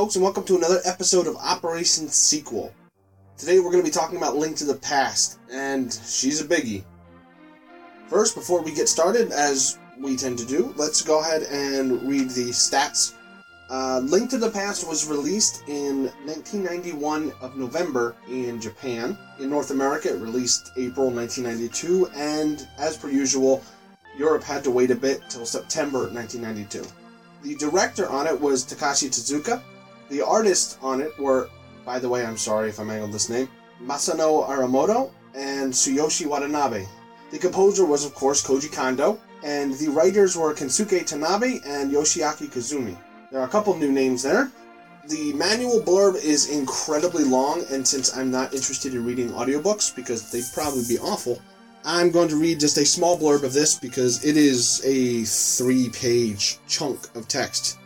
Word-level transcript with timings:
Folks, 0.00 0.16
and 0.16 0.24
welcome 0.24 0.44
to 0.44 0.56
another 0.56 0.80
episode 0.86 1.26
of 1.26 1.36
Operation 1.36 2.08
Sequel. 2.08 2.72
Today 3.36 3.60
we're 3.60 3.70
going 3.70 3.84
to 3.84 3.90
be 3.90 3.92
talking 3.92 4.16
about 4.16 4.34
Link 4.34 4.56
to 4.56 4.64
the 4.64 4.76
Past, 4.76 5.38
and 5.52 5.92
she's 5.92 6.40
a 6.40 6.48
biggie. 6.48 6.84
First, 8.08 8.34
before 8.34 8.62
we 8.62 8.74
get 8.74 8.88
started, 8.88 9.30
as 9.30 9.78
we 9.98 10.16
tend 10.16 10.38
to 10.38 10.46
do, 10.46 10.72
let's 10.78 11.02
go 11.02 11.20
ahead 11.20 11.42
and 11.42 12.02
read 12.08 12.30
the 12.30 12.48
stats. 12.48 13.12
Uh, 13.68 14.00
Link 14.02 14.30
to 14.30 14.38
the 14.38 14.50
Past 14.50 14.88
was 14.88 15.06
released 15.06 15.64
in 15.68 16.04
1991 16.24 17.30
of 17.42 17.58
November 17.58 18.16
in 18.26 18.58
Japan. 18.58 19.18
In 19.38 19.50
North 19.50 19.70
America, 19.70 20.16
it 20.16 20.18
released 20.18 20.70
April 20.78 21.10
1992, 21.10 22.08
and 22.16 22.66
as 22.78 22.96
per 22.96 23.10
usual, 23.10 23.62
Europe 24.16 24.44
had 24.44 24.64
to 24.64 24.70
wait 24.70 24.90
a 24.90 24.96
bit 24.96 25.20
till 25.28 25.44
September 25.44 26.08
1992. 26.08 26.86
The 27.42 27.54
director 27.56 28.08
on 28.08 28.26
it 28.26 28.40
was 28.40 28.64
Takashi 28.64 29.10
Tezuka. 29.10 29.62
The 30.10 30.26
artists 30.26 30.76
on 30.82 31.00
it 31.00 31.16
were, 31.20 31.48
by 31.86 32.00
the 32.00 32.08
way, 32.08 32.26
I'm 32.26 32.36
sorry 32.36 32.68
if 32.68 32.80
I 32.80 32.84
mangled 32.84 33.12
this 33.12 33.28
name, 33.28 33.48
Masano 33.80 34.46
Aramoto 34.48 35.12
and 35.34 35.72
Tsuyoshi 35.72 36.26
Watanabe. 36.26 36.84
The 37.30 37.38
composer 37.38 37.86
was, 37.86 38.04
of 38.04 38.12
course, 38.12 38.44
Koji 38.44 38.72
Kondo, 38.72 39.20
and 39.44 39.72
the 39.74 39.88
writers 39.88 40.36
were 40.36 40.52
Kensuke 40.52 41.08
Tanabe 41.08 41.64
and 41.64 41.92
Yoshiaki 41.92 42.48
Kazumi. 42.48 42.98
There 43.30 43.40
are 43.40 43.46
a 43.46 43.48
couple 43.48 43.76
new 43.76 43.92
names 43.92 44.24
there. 44.24 44.50
The 45.08 45.32
manual 45.34 45.80
blurb 45.80 46.16
is 46.16 46.50
incredibly 46.50 47.22
long, 47.22 47.64
and 47.70 47.86
since 47.86 48.16
I'm 48.16 48.32
not 48.32 48.52
interested 48.52 48.94
in 48.94 49.06
reading 49.06 49.30
audiobooks 49.30 49.94
because 49.94 50.30
they'd 50.30 50.44
probably 50.52 50.84
be 50.88 50.98
awful, 50.98 51.40
I'm 51.84 52.10
going 52.10 52.28
to 52.28 52.36
read 52.36 52.58
just 52.60 52.76
a 52.78 52.84
small 52.84 53.16
blurb 53.16 53.44
of 53.44 53.52
this 53.52 53.78
because 53.78 54.24
it 54.24 54.36
is 54.36 54.82
a 54.84 55.24
three 55.24 55.88
page 55.88 56.58
chunk 56.66 56.98
of 57.16 57.28
text. 57.28 57.78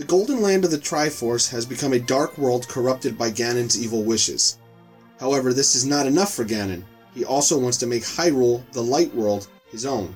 The 0.00 0.06
Golden 0.06 0.40
Land 0.40 0.64
of 0.64 0.70
the 0.70 0.78
Triforce 0.78 1.50
has 1.50 1.66
become 1.66 1.92
a 1.92 1.98
dark 1.98 2.38
world 2.38 2.66
corrupted 2.66 3.18
by 3.18 3.30
Ganon's 3.30 3.78
evil 3.78 4.02
wishes. 4.02 4.56
However, 5.18 5.52
this 5.52 5.76
is 5.76 5.84
not 5.84 6.06
enough 6.06 6.32
for 6.32 6.42
Ganon. 6.42 6.84
He 7.14 7.22
also 7.22 7.58
wants 7.58 7.76
to 7.76 7.86
make 7.86 8.02
Hyrule, 8.02 8.64
the 8.72 8.82
Light 8.82 9.14
World, 9.14 9.48
his 9.70 9.84
own. 9.84 10.14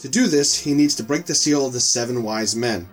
To 0.00 0.10
do 0.10 0.26
this, 0.26 0.54
he 0.58 0.74
needs 0.74 0.94
to 0.96 1.02
break 1.02 1.24
the 1.24 1.34
seal 1.34 1.64
of 1.64 1.72
the 1.72 1.80
Seven 1.80 2.22
Wise 2.22 2.54
Men. 2.54 2.86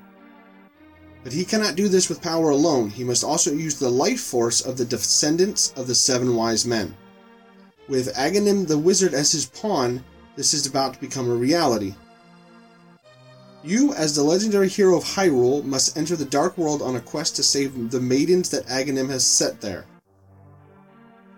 But 1.22 1.34
he 1.34 1.44
cannot 1.44 1.76
do 1.76 1.90
this 1.90 2.08
with 2.08 2.22
power 2.22 2.52
alone, 2.52 2.90
he 2.90 3.04
must 3.04 3.26
also 3.26 3.52
use 3.52 3.76
the 3.76 3.90
light 3.90 4.22
force 4.22 4.62
of 4.62 4.78
the 4.78 4.86
descendants 4.86 5.74
of 5.76 5.88
the 5.88 5.96
Seven 5.96 6.38
Wise 6.38 6.66
Men. 6.66 6.96
With 7.90 8.16
Aghanim 8.16 8.66
the 8.70 8.78
Wizard 8.78 9.14
as 9.14 9.34
his 9.34 9.48
pawn, 9.48 10.02
this 10.38 10.54
is 10.54 10.66
about 10.66 10.94
to 10.94 11.02
become 11.02 11.30
a 11.30 11.36
reality. 11.36 11.94
You, 13.66 13.94
as 13.94 14.14
the 14.14 14.24
legendary 14.24 14.68
hero 14.68 14.98
of 14.98 15.06
Hyrule, 15.06 15.64
must 15.64 15.98
enter 15.98 16.18
the 16.18 16.26
Dark 16.26 16.58
World 16.58 16.82
on 16.82 16.98
a 16.98 17.00
quest 17.00 17.38
to 17.38 17.44
save 17.44 17.92
the 17.92 18.02
maidens 18.02 18.50
that 18.50 18.66
Aghanim 18.68 19.10
has 19.10 19.26
set 19.26 19.62
there. 19.62 19.86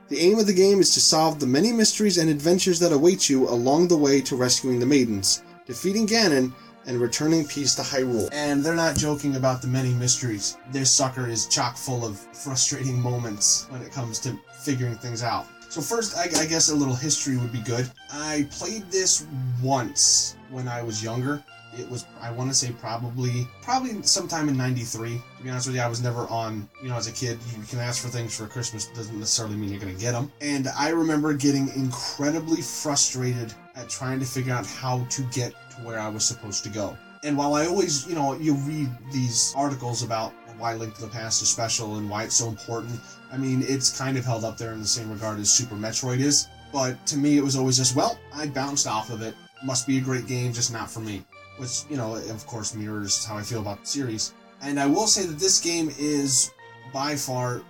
The 0.07 0.19
aim 0.19 0.39
of 0.39 0.47
the 0.47 0.53
game 0.53 0.79
is 0.79 0.93
to 0.95 1.01
solve 1.01 1.39
the 1.39 1.45
many 1.45 1.71
mysteries 1.71 2.17
and 2.17 2.29
adventures 2.29 2.79
that 2.79 2.91
await 2.91 3.29
you 3.29 3.47
along 3.47 3.87
the 3.87 3.97
way 3.97 4.21
to 4.21 4.35
rescuing 4.35 4.79
the 4.79 4.85
maidens, 4.87 5.43
defeating 5.67 6.07
Ganon, 6.07 6.51
and 6.87 6.99
returning 6.99 7.45
peace 7.45 7.75
to 7.75 7.83
Hyrule. 7.83 8.29
And 8.31 8.63
they're 8.63 8.75
not 8.75 8.95
joking 8.95 9.35
about 9.35 9.61
the 9.61 9.67
many 9.67 9.93
mysteries. 9.93 10.57
This 10.71 10.91
sucker 10.91 11.27
is 11.27 11.45
chock 11.45 11.77
full 11.77 12.03
of 12.03 12.17
frustrating 12.17 12.99
moments 12.99 13.67
when 13.69 13.83
it 13.83 13.91
comes 13.91 14.17
to 14.19 14.39
figuring 14.61 14.95
things 14.95 15.21
out. 15.21 15.45
So 15.69 15.81
first, 15.81 16.17
I, 16.17 16.23
I, 16.41 16.45
guess 16.45 16.69
a 16.69 16.75
little 16.75 16.95
history 16.95 17.37
would 17.37 17.51
be 17.51 17.61
good. 17.61 17.89
I 18.11 18.47
played 18.51 18.89
this 18.91 19.27
once 19.61 20.37
when 20.49 20.67
I 20.67 20.81
was 20.81 21.03
younger. 21.03 21.43
It 21.77 21.89
was, 21.89 22.05
I 22.21 22.31
want 22.31 22.49
to 22.49 22.55
say, 22.55 22.71
probably, 22.79 23.47
probably 23.61 24.01
sometime 24.03 24.49
in 24.49 24.57
'93. 24.57 25.21
To 25.37 25.43
be 25.43 25.49
honest 25.49 25.67
with 25.67 25.75
you, 25.75 25.81
I 25.81 25.87
was 25.87 26.01
never 26.01 26.27
on. 26.27 26.67
You 26.81 26.89
know, 26.89 26.95
as 26.95 27.07
a 27.07 27.11
kid, 27.11 27.37
you 27.57 27.63
can 27.63 27.79
ask 27.79 28.01
for 28.01 28.09
things 28.09 28.35
for 28.35 28.47
Christmas. 28.47 28.87
Doesn't 28.87 29.19
necessarily 29.19 29.55
mean 29.55 29.69
you're 29.69 29.79
going 29.79 29.95
to 29.95 30.01
get 30.01 30.13
them. 30.13 30.31
And 30.41 30.67
I 30.77 30.89
remember 30.89 31.33
getting 31.33 31.69
incredibly 31.75 32.61
frustrated 32.61 33.53
at 33.75 33.89
trying 33.89 34.19
to 34.19 34.25
figure 34.25 34.53
out 34.53 34.65
how 34.65 35.05
to 35.09 35.21
get 35.33 35.53
to 35.71 35.75
where 35.83 35.99
I 35.99 36.09
was 36.09 36.25
supposed 36.25 36.63
to 36.63 36.69
go. 36.69 36.97
And 37.23 37.37
while 37.37 37.55
I 37.55 37.65
always, 37.65 38.07
you 38.07 38.15
know, 38.15 38.33
you 38.33 38.53
read 38.53 38.89
these 39.11 39.53
articles 39.57 40.03
about 40.03 40.33
why 40.57 40.75
Link 40.75 40.93
to 40.95 41.01
the 41.01 41.07
Past 41.07 41.41
is 41.41 41.49
special 41.49 41.97
and 41.97 42.09
why 42.09 42.23
it's 42.23 42.35
so 42.35 42.47
important. 42.47 42.99
I 43.31 43.37
mean, 43.37 43.63
it's 43.67 43.97
kind 43.97 44.17
of 44.17 44.23
held 44.23 44.45
up 44.45 44.57
there 44.57 44.73
in 44.73 44.79
the 44.79 44.87
same 44.87 45.11
regard 45.11 45.39
as 45.39 45.51
Super 45.51 45.75
Metroid 45.75 46.19
is. 46.19 46.47
But 46.71 47.05
to 47.07 47.17
me, 47.17 47.37
it 47.37 47.43
was 47.43 47.55
always 47.55 47.77
just, 47.77 47.95
well, 47.95 48.19
I 48.33 48.47
bounced 48.47 48.87
off 48.87 49.09
of 49.09 49.21
it. 49.21 49.35
Must 49.63 49.87
be 49.87 49.97
a 49.97 50.01
great 50.01 50.27
game, 50.27 50.53
just 50.53 50.71
not 50.71 50.89
for 50.89 50.99
me. 50.99 51.25
Which, 51.57 51.83
you 51.89 51.97
know, 51.97 52.15
of 52.15 52.45
course 52.47 52.75
mirrors 52.75 53.23
how 53.25 53.37
I 53.37 53.41
feel 53.41 53.61
about 53.61 53.81
the 53.81 53.87
series. 53.87 54.33
And 54.61 54.79
I 54.79 54.85
will 54.85 55.07
say 55.07 55.25
that 55.25 55.39
this 55.39 55.59
game 55.59 55.91
is 55.97 56.51
by 56.93 57.15
far 57.15 57.61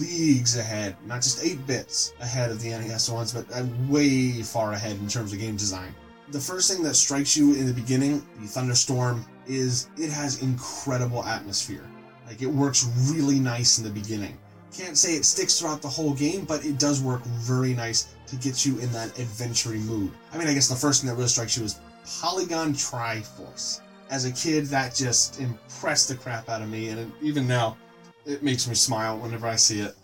leagues 0.00 0.56
ahead, 0.56 0.96
not 1.06 1.22
just 1.22 1.44
8 1.44 1.66
bits 1.66 2.14
ahead 2.20 2.50
of 2.50 2.60
the 2.60 2.70
NES 2.70 3.10
ones, 3.10 3.32
but 3.32 3.44
uh, 3.52 3.64
way 3.88 4.42
far 4.42 4.72
ahead 4.72 4.96
in 4.98 5.08
terms 5.08 5.32
of 5.32 5.38
game 5.38 5.56
design. 5.56 5.94
The 6.30 6.40
first 6.40 6.70
thing 6.70 6.82
that 6.84 6.94
strikes 6.94 7.36
you 7.36 7.54
in 7.54 7.66
the 7.66 7.72
beginning, 7.72 8.26
the 8.40 8.46
thunderstorm, 8.46 9.24
is 9.46 9.88
it 9.96 10.10
has 10.10 10.42
incredible 10.42 11.24
atmosphere. 11.24 11.84
Like 12.26 12.42
it 12.42 12.46
works 12.46 12.86
really 13.10 13.40
nice 13.40 13.78
in 13.78 13.84
the 13.84 13.90
beginning. 13.90 14.36
Can't 14.76 14.98
say 14.98 15.14
it 15.14 15.24
sticks 15.24 15.58
throughout 15.58 15.80
the 15.80 15.88
whole 15.88 16.12
game, 16.12 16.44
but 16.44 16.64
it 16.64 16.78
does 16.78 17.02
work 17.02 17.24
very 17.24 17.72
nice 17.72 18.14
to 18.26 18.36
get 18.36 18.66
you 18.66 18.78
in 18.78 18.92
that 18.92 19.18
adventure 19.18 19.70
mood. 19.70 20.12
I 20.32 20.36
mean, 20.36 20.46
I 20.46 20.54
guess 20.54 20.68
the 20.68 20.76
first 20.76 21.00
thing 21.00 21.08
that 21.08 21.16
really 21.16 21.28
strikes 21.28 21.56
you 21.56 21.64
is 21.64 21.80
Polygon 22.08 22.72
Triforce. 22.72 23.80
As 24.10 24.24
a 24.24 24.32
kid, 24.32 24.66
that 24.66 24.94
just 24.94 25.40
impressed 25.40 26.08
the 26.08 26.14
crap 26.14 26.48
out 26.48 26.62
of 26.62 26.70
me, 26.70 26.88
and 26.88 27.12
even 27.20 27.46
now, 27.46 27.76
it 28.24 28.42
makes 28.42 28.66
me 28.66 28.74
smile 28.74 29.18
whenever 29.18 29.46
I 29.46 29.56
see 29.56 29.80
it. 29.80 29.94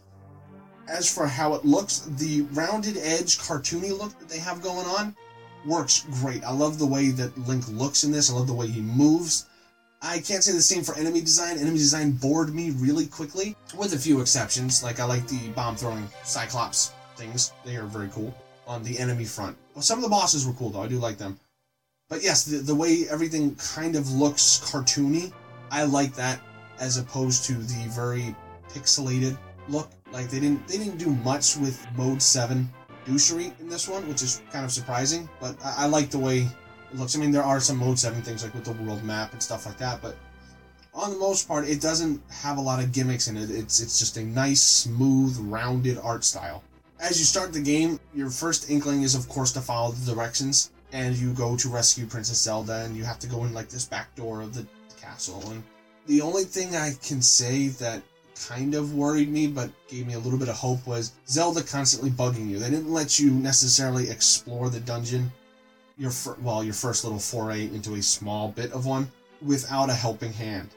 As 0.87 1.13
for 1.13 1.27
how 1.27 1.55
it 1.55 1.65
looks, 1.65 2.01
the 2.01 2.43
rounded 2.53 2.99
edge 2.99 3.39
cartoony 3.39 3.97
look 3.97 4.19
that 4.19 4.29
they 4.29 4.39
have 4.39 4.63
going 4.63 4.87
on 4.87 5.17
works 5.65 6.07
great. 6.21 6.45
I 6.45 6.53
love 6.53 6.79
the 6.79 6.87
way 6.87 7.09
that 7.11 7.37
Link 7.49 7.67
looks 7.69 8.05
in 8.05 8.13
this. 8.13 8.31
I 8.31 8.35
love 8.35 8.47
the 8.47 8.53
way 8.53 8.67
he 8.67 8.83
moves. 8.83 9.47
I 10.03 10.19
can't 10.19 10.45
say 10.45 10.53
the 10.53 10.61
same 10.61 10.85
for 10.85 10.95
enemy 10.97 11.23
design. 11.23 11.57
Enemy 11.57 11.79
design 11.79 12.13
bored 12.13 12.55
me 12.55 12.71
really 12.71 13.07
quickly, 13.07 13.57
with 13.75 13.95
a 13.95 13.99
few 13.99 14.21
exceptions. 14.21 14.83
Like 14.83 15.01
I 15.01 15.05
like 15.05 15.27
the 15.27 15.49
bomb 15.51 15.77
throwing 15.77 16.07
Cyclops 16.23 16.93
things; 17.17 17.53
they 17.65 17.77
are 17.77 17.87
very 17.87 18.09
cool 18.09 18.37
on 18.67 18.83
the 18.83 18.99
enemy 18.99 19.25
front. 19.25 19.57
Well, 19.75 19.83
some 19.83 19.99
of 19.99 20.03
the 20.05 20.11
bosses 20.11 20.47
were 20.47 20.53
cool 20.53 20.69
though. 20.69 20.83
I 20.83 20.89
do 20.89 20.99
like 20.99 21.17
them. 21.17 21.41
But 22.09 22.23
yes, 22.23 22.45
the, 22.45 22.59
the 22.59 22.75
way 22.75 23.07
everything 23.09 23.55
kind 23.57 23.97
of 23.97 24.13
looks 24.13 24.61
cartoony, 24.65 25.33
I 25.71 25.85
like 25.85 26.15
that 26.15 26.41
as 26.79 26.99
opposed 26.99 27.45
to 27.47 27.55
the 27.55 27.89
very 27.89 28.35
pixelated 28.69 29.39
look. 29.69 29.91
Like 30.13 30.29
they 30.29 30.41
didn't 30.41 30.67
they 30.69 30.79
didn't 30.79 30.99
do 30.99 31.11
much 31.11 31.57
with 31.57 31.85
Mode 31.97 32.23
Seven 32.23 32.71
douchery 33.05 33.59
in 33.61 33.69
this 33.69 33.89
one, 33.89 34.07
which 34.09 34.23
is 34.23 34.43
kind 34.53 34.65
of 34.65 34.73
surprising. 34.73 35.29
But 35.41 35.57
I, 35.65 35.85
I 35.85 35.87
like 35.87 36.11
the 36.11 36.19
way 36.19 36.39
it 36.41 36.99
looks. 36.99 37.17
I 37.17 37.21
mean, 37.21 37.31
there 37.31 37.43
are 37.43 37.61
some 37.61 37.79
mode 37.79 37.99
7 37.99 38.23
things 38.23 38.43
like 38.43 38.55
with 38.55 38.65
the 38.65 38.73
world 38.85 39.03
map 39.05 39.33
and 39.33 39.43
stuff 39.43 39.67
like 39.67 39.79
that, 39.79 40.01
but 40.03 40.17
on 40.95 41.11
the 41.11 41.19
most 41.19 41.49
part, 41.49 41.69
it 41.69 41.81
doesn't 41.81 42.23
have 42.31 42.57
a 42.57 42.61
lot 42.61 42.83
of 42.83 42.93
gimmicks 42.93 43.27
in 43.29 43.37
it. 43.37 43.51
It's 43.51 43.81
it's 43.81 43.99
just 43.99 44.17
a 44.17 44.25
nice, 44.25 44.63
smooth, 44.63 45.37
rounded 45.39 45.99
art 45.99 46.25
style. 46.25 46.63
As 47.01 47.19
you 47.19 47.25
start 47.25 47.53
the 47.53 47.61
game, 47.61 47.99
your 48.15 48.31
first 48.31 48.71
inkling 48.71 49.03
is, 49.03 49.15
of 49.15 49.29
course, 49.29 49.53
to 49.53 49.61
follow 49.61 49.91
the 49.91 50.15
directions, 50.15 50.71
and 50.95 51.17
you 51.17 51.33
go 51.33 51.57
to 51.57 51.69
rescue 51.69 52.07
Princess 52.07 52.41
Zelda, 52.41 52.85
and 52.85 52.97
you 52.97 53.03
have 53.03 53.19
to 53.19 53.27
go 53.27 53.45
in 53.45 53.53
like 53.53 53.69
this 53.69 53.85
back 53.85 54.15
door 54.15 54.41
of 54.41 54.55
the 54.55 54.65
castle. 54.99 55.43
And 55.51 55.63
the 56.07 56.21
only 56.21 56.45
thing 56.45 56.77
I 56.77 56.93
can 57.03 57.21
say 57.21 57.69
that 57.69 58.01
kind 58.49 58.75
of 58.75 58.95
worried 58.95 59.29
me, 59.29 59.49
but 59.49 59.71
gave 59.89 60.07
me 60.07 60.15
a 60.15 60.19
little 60.21 60.39
bit 60.39 60.49
of 60.49 60.55
hope 60.55 60.87
was 60.87 61.13
Zelda 61.29 61.63
constantly 61.63 62.11
bugging 62.11 62.49
you. 62.49 62.61
They 62.61 62.71
didn't 62.71 62.93
let 62.93 63.19
you 63.19 63.33
necessarily 63.33 64.09
explore 64.09 64.71
the 64.71 64.79
dungeon 64.81 65.33
your 65.99 66.13
fir- 66.13 66.37
well 66.43 66.63
your 66.65 66.75
first 66.75 67.05
little 67.05 67.19
foray 67.19 67.65
into 67.65 67.95
a 67.95 68.03
small 68.03 68.49
bit 68.49 68.73
of 68.73 68.87
one 68.87 69.11
without 69.43 69.91
a 69.91 69.95
helping 69.95 70.33
hand. 70.33 70.69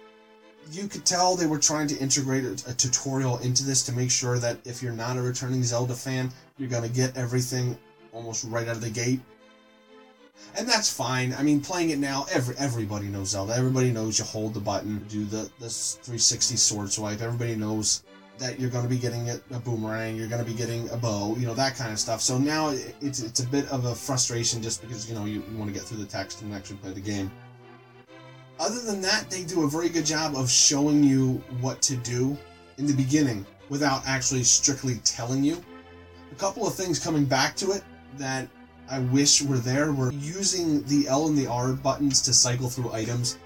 You 0.72 0.88
could 0.88 1.06
tell 1.06 1.36
they 1.36 1.46
were 1.46 1.60
trying 1.60 1.88
to 1.88 1.98
integrate 1.98 2.44
a, 2.44 2.72
a 2.72 2.74
tutorial 2.74 3.38
into 3.40 3.64
this 3.64 3.84
to 3.86 3.94
make 3.94 4.12
sure 4.12 4.40
that 4.40 4.58
if 4.66 4.82
you're 4.82 4.94
not 4.94 5.18
a 5.18 5.22
returning 5.22 5.64
Zelda 5.64 5.94
fan, 5.94 6.32
you're 6.58 6.70
to 6.70 6.90
get 6.90 7.16
everything 7.16 7.78
almost 8.14 8.46
right 8.46 8.68
out 8.68 8.76
of 8.76 8.82
the 8.82 8.90
gate. 8.90 9.22
And 10.58 10.68
that's 10.68 10.92
fine. 10.92 11.36
I 11.38 11.44
mean, 11.44 11.62
playing 11.62 11.92
it 11.92 12.00
now, 12.00 12.26
every 12.32 12.56
everybody 12.58 13.08
knows 13.08 13.30
Zelda. 13.30 13.54
Everybody 13.56 13.92
knows 13.92 14.18
you 14.18 14.26
hold 14.26 14.54
the 14.54 14.60
button, 14.60 15.06
do 15.10 15.26
the 15.26 15.50
the 15.60 15.70
360 15.70 16.56
sword 16.56 16.92
swipe. 16.92 17.22
Everybody 17.22 17.56
knows 17.56 18.04
that 18.40 18.60
you're 18.60 18.70
going 18.70 18.84
to 18.84 18.90
be 18.90 18.98
getting 18.98 19.30
a, 19.30 19.40
a 19.52 19.60
boomerang, 19.60 20.16
you're 20.16 20.28
going 20.28 20.44
to 20.44 20.50
be 20.50 20.56
getting 20.56 20.90
a 20.92 20.98
bow, 20.98 21.36
you 21.38 21.46
know, 21.46 21.54
that 21.54 21.76
kind 21.76 21.92
of 21.92 22.00
stuff. 22.00 22.22
So 22.22 22.38
now 22.38 22.70
it's, 23.02 23.22
it's 23.22 23.40
a 23.40 23.48
bit 23.48 23.68
of 23.70 23.86
a 23.86 23.96
frustration 23.96 24.62
just 24.62 24.82
because, 24.82 25.10
you 25.10 25.16
know, 25.16 25.26
you, 25.26 25.44
you 25.50 25.58
want 25.58 25.70
to 25.70 25.74
get 25.74 25.84
through 25.84 25.98
the 25.98 26.06
text 26.06 26.42
and 26.42 26.54
actually 26.54 26.78
play 26.78 26.92
the 26.92 27.02
game. 27.02 27.32
Other 28.60 28.82
than 28.82 29.02
that, 29.02 29.30
they 29.30 29.44
do 29.44 29.64
a 29.64 29.70
very 29.70 29.90
good 29.90 30.06
job 30.06 30.36
of 30.36 30.50
showing 30.50 31.04
you 31.04 31.42
what 31.62 31.82
to 31.84 31.96
do 31.98 32.38
in 32.78 32.88
the 32.88 32.94
beginning 32.94 33.46
without 33.70 34.02
actually 34.08 34.44
strictly 34.44 34.96
telling 35.04 35.44
you. 35.44 35.64
A 36.32 36.36
couple 36.36 36.68
of 36.68 36.74
things 36.74 37.00
coming 37.00 37.26
back 37.26 37.56
to 37.58 37.72
it 37.72 37.84
that 38.18 38.48
I 38.90 39.00
wish 39.00 39.42
we 39.42 39.50
were 39.50 39.58
there 39.58 39.92
were 39.92 40.12
using 40.14 40.84
the 40.84 41.08
L 41.08 41.28
and 41.28 41.38
the 41.38 41.48
R 41.48 41.74
buttons 41.74 42.22
to 42.24 42.34
cycle 42.34 42.70
through 42.70 42.94
items 42.94 43.38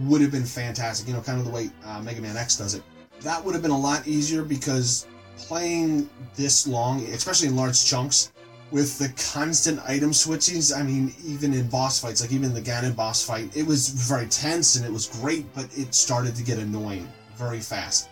would 0.00 0.20
have 0.20 0.30
been 0.30 0.44
fantastic. 0.44 1.08
You 1.08 1.14
know, 1.14 1.20
kind 1.20 1.38
of 1.38 1.46
the 1.46 1.50
way 1.50 1.70
uh, 1.84 2.02
Mega 2.02 2.20
Man 2.20 2.36
X 2.36 2.56
does 2.56 2.74
it. 2.74 2.82
That 3.22 3.44
would 3.44 3.54
have 3.54 3.62
been 3.62 3.70
a 3.70 3.78
lot 3.78 4.06
easier 4.06 4.44
because 4.44 5.06
playing 5.36 6.08
this 6.36 6.66
long, 6.66 7.04
especially 7.06 7.48
in 7.48 7.56
large 7.56 7.84
chunks, 7.84 8.32
with 8.70 8.98
the 8.98 9.08
constant 9.32 9.80
item 9.86 10.10
switchings, 10.10 10.76
I 10.76 10.82
mean, 10.82 11.14
even 11.24 11.52
in 11.54 11.68
boss 11.68 12.00
fights, 12.00 12.20
like 12.20 12.32
even 12.32 12.54
the 12.54 12.62
Ganon 12.62 12.94
boss 12.94 13.24
fight, 13.24 13.54
it 13.56 13.66
was 13.66 13.88
very 13.88 14.26
tense 14.26 14.76
and 14.76 14.86
it 14.86 14.92
was 14.92 15.06
great, 15.20 15.52
but 15.54 15.66
it 15.76 15.94
started 15.94 16.36
to 16.36 16.44
get 16.44 16.58
annoying 16.58 17.08
very 17.36 17.58
fast. 17.58 18.08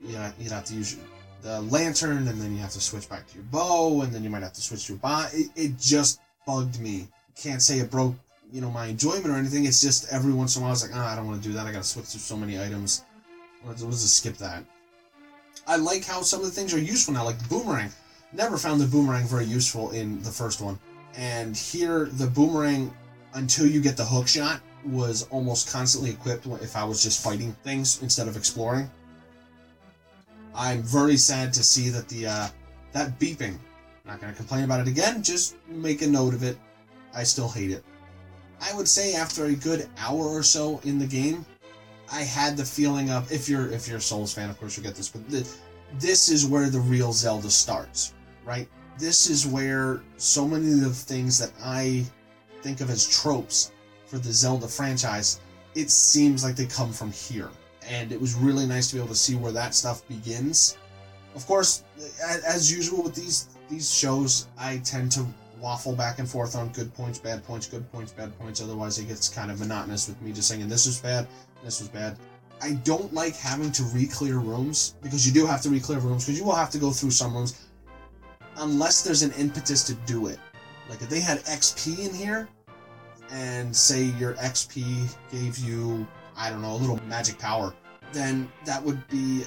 Yeah, 0.00 0.32
you'd 0.38 0.52
have 0.52 0.64
to 0.66 0.74
use 0.74 0.96
the 1.42 1.60
lantern, 1.62 2.28
and 2.28 2.40
then 2.40 2.52
you 2.54 2.58
have 2.58 2.70
to 2.70 2.80
switch 2.80 3.08
back 3.08 3.26
to 3.28 3.34
your 3.34 3.44
bow, 3.44 4.02
and 4.02 4.12
then 4.12 4.22
you 4.22 4.30
might 4.30 4.42
have 4.42 4.52
to 4.54 4.62
switch 4.62 4.86
to 4.86 4.92
your 4.92 5.00
bot. 5.00 5.32
It, 5.34 5.48
it 5.56 5.78
just 5.78 6.20
bugged 6.46 6.80
me. 6.80 7.08
Can't 7.36 7.60
say 7.60 7.78
it 7.78 7.90
broke, 7.90 8.14
you 8.52 8.60
know, 8.60 8.70
my 8.70 8.86
enjoyment 8.86 9.26
or 9.26 9.36
anything. 9.36 9.64
It's 9.64 9.80
just 9.80 10.12
every 10.12 10.32
once 10.32 10.56
in 10.56 10.62
a 10.62 10.64
while, 10.64 10.70
I 10.70 10.72
was 10.72 10.82
like, 10.82 10.92
ah, 10.94 11.08
oh, 11.08 11.12
I 11.12 11.16
don't 11.16 11.26
want 11.26 11.42
to 11.42 11.48
do 11.48 11.54
that. 11.54 11.66
I 11.66 11.72
got 11.72 11.82
to 11.82 11.88
switch 11.88 12.06
through 12.06 12.20
so 12.20 12.36
many 12.36 12.60
items. 12.60 13.04
Let's, 13.64 13.82
let's 13.82 14.02
just 14.02 14.18
skip 14.18 14.36
that. 14.38 14.64
I 15.66 15.76
like 15.76 16.04
how 16.04 16.22
some 16.22 16.40
of 16.40 16.46
the 16.46 16.52
things 16.52 16.74
are 16.74 16.78
useful 16.78 17.14
now, 17.14 17.24
like 17.24 17.38
the 17.38 17.48
boomerang. 17.48 17.90
Never 18.32 18.56
found 18.56 18.80
the 18.80 18.86
boomerang 18.86 19.24
very 19.24 19.44
useful 19.44 19.90
in 19.90 20.22
the 20.22 20.30
first 20.30 20.60
one. 20.60 20.78
And 21.16 21.56
here, 21.56 22.06
the 22.12 22.26
boomerang, 22.26 22.94
until 23.34 23.66
you 23.66 23.80
get 23.80 23.96
the 23.96 24.04
hook 24.04 24.26
shot, 24.26 24.60
was 24.84 25.28
almost 25.30 25.70
constantly 25.70 26.10
equipped 26.10 26.46
if 26.46 26.76
I 26.76 26.84
was 26.84 27.02
just 27.02 27.22
fighting 27.22 27.52
things 27.62 28.02
instead 28.02 28.28
of 28.28 28.36
exploring. 28.36 28.90
I'm 30.54 30.82
very 30.82 31.16
sad 31.16 31.52
to 31.54 31.62
see 31.62 31.88
that 31.90 32.08
the 32.08 32.26
uh, 32.26 32.48
that 32.92 33.18
beeping. 33.18 33.56
Not 34.04 34.20
gonna 34.20 34.32
complain 34.32 34.64
about 34.64 34.80
it 34.80 34.88
again. 34.88 35.22
Just 35.22 35.56
make 35.68 36.02
a 36.02 36.06
note 36.06 36.34
of 36.34 36.42
it. 36.42 36.58
I 37.14 37.22
still 37.22 37.48
hate 37.48 37.70
it. 37.70 37.84
I 38.60 38.74
would 38.74 38.88
say 38.88 39.14
after 39.14 39.46
a 39.46 39.54
good 39.54 39.88
hour 39.98 40.24
or 40.24 40.42
so 40.42 40.80
in 40.84 40.98
the 40.98 41.06
game, 41.06 41.44
I 42.10 42.22
had 42.22 42.56
the 42.56 42.64
feeling 42.64 43.10
of 43.10 43.30
if 43.32 43.48
you're 43.48 43.68
if 43.70 43.88
you're 43.88 43.98
a 43.98 44.00
Souls 44.00 44.34
fan, 44.34 44.50
of 44.50 44.58
course 44.58 44.76
you'll 44.76 44.84
get 44.84 44.94
this, 44.94 45.08
but 45.08 45.28
the, 45.28 45.48
this 45.98 46.28
is 46.28 46.46
where 46.46 46.68
the 46.70 46.80
real 46.80 47.12
Zelda 47.12 47.50
starts, 47.50 48.14
right? 48.44 48.68
This 48.98 49.30
is 49.30 49.46
where 49.46 50.02
so 50.16 50.46
many 50.46 50.72
of 50.72 50.80
the 50.80 50.90
things 50.90 51.38
that 51.38 51.52
I 51.64 52.04
think 52.62 52.80
of 52.80 52.90
as 52.90 53.08
tropes 53.08 53.72
for 54.06 54.18
the 54.18 54.32
Zelda 54.32 54.68
franchise, 54.68 55.40
it 55.74 55.90
seems 55.90 56.44
like 56.44 56.54
they 56.54 56.66
come 56.66 56.92
from 56.92 57.10
here. 57.10 57.50
And 57.88 58.12
it 58.12 58.20
was 58.20 58.34
really 58.34 58.66
nice 58.66 58.88
to 58.88 58.94
be 58.96 59.00
able 59.00 59.10
to 59.10 59.16
see 59.16 59.34
where 59.34 59.52
that 59.52 59.74
stuff 59.74 60.06
begins. 60.08 60.76
Of 61.34 61.46
course, 61.46 61.84
as 62.46 62.70
usual 62.70 63.02
with 63.02 63.14
these 63.14 63.48
these 63.68 63.92
shows, 63.92 64.48
I 64.58 64.78
tend 64.84 65.10
to 65.12 65.26
waffle 65.58 65.94
back 65.94 66.18
and 66.18 66.28
forth 66.28 66.54
on 66.56 66.68
good 66.70 66.92
points, 66.94 67.18
bad 67.18 67.44
points, 67.44 67.66
good 67.66 67.90
points, 67.92 68.12
bad 68.12 68.38
points. 68.38 68.60
Otherwise, 68.60 68.98
it 68.98 69.08
gets 69.08 69.28
kind 69.28 69.50
of 69.50 69.60
monotonous 69.60 70.08
with 70.08 70.20
me 70.20 70.32
just 70.32 70.48
saying 70.48 70.68
this 70.68 70.86
was 70.86 70.98
bad, 71.00 71.26
this 71.64 71.80
was 71.80 71.88
bad. 71.88 72.18
I 72.60 72.74
don't 72.84 73.12
like 73.12 73.34
having 73.34 73.72
to 73.72 73.82
re-clear 73.84 74.38
rooms 74.38 74.94
because 75.02 75.26
you 75.26 75.32
do 75.32 75.46
have 75.46 75.62
to 75.62 75.70
re-clear 75.70 75.98
rooms 75.98 76.26
because 76.26 76.38
you 76.38 76.44
will 76.44 76.54
have 76.54 76.70
to 76.70 76.78
go 76.78 76.90
through 76.90 77.10
some 77.10 77.34
rooms 77.34 77.66
unless 78.58 79.02
there's 79.02 79.22
an 79.22 79.32
impetus 79.32 79.82
to 79.84 79.94
do 80.06 80.26
it. 80.26 80.38
Like 80.88 81.00
if 81.02 81.08
they 81.08 81.20
had 81.20 81.38
XP 81.40 82.06
in 82.06 82.14
here, 82.14 82.48
and 83.32 83.74
say 83.74 84.04
your 84.04 84.34
XP 84.34 85.08
gave 85.30 85.58
you, 85.58 86.06
I 86.36 86.50
don't 86.50 86.62
know, 86.62 86.72
a 86.72 86.76
little 86.76 87.00
magic 87.06 87.38
power, 87.38 87.74
then 88.12 88.50
that 88.64 88.82
would 88.82 89.06
be 89.08 89.44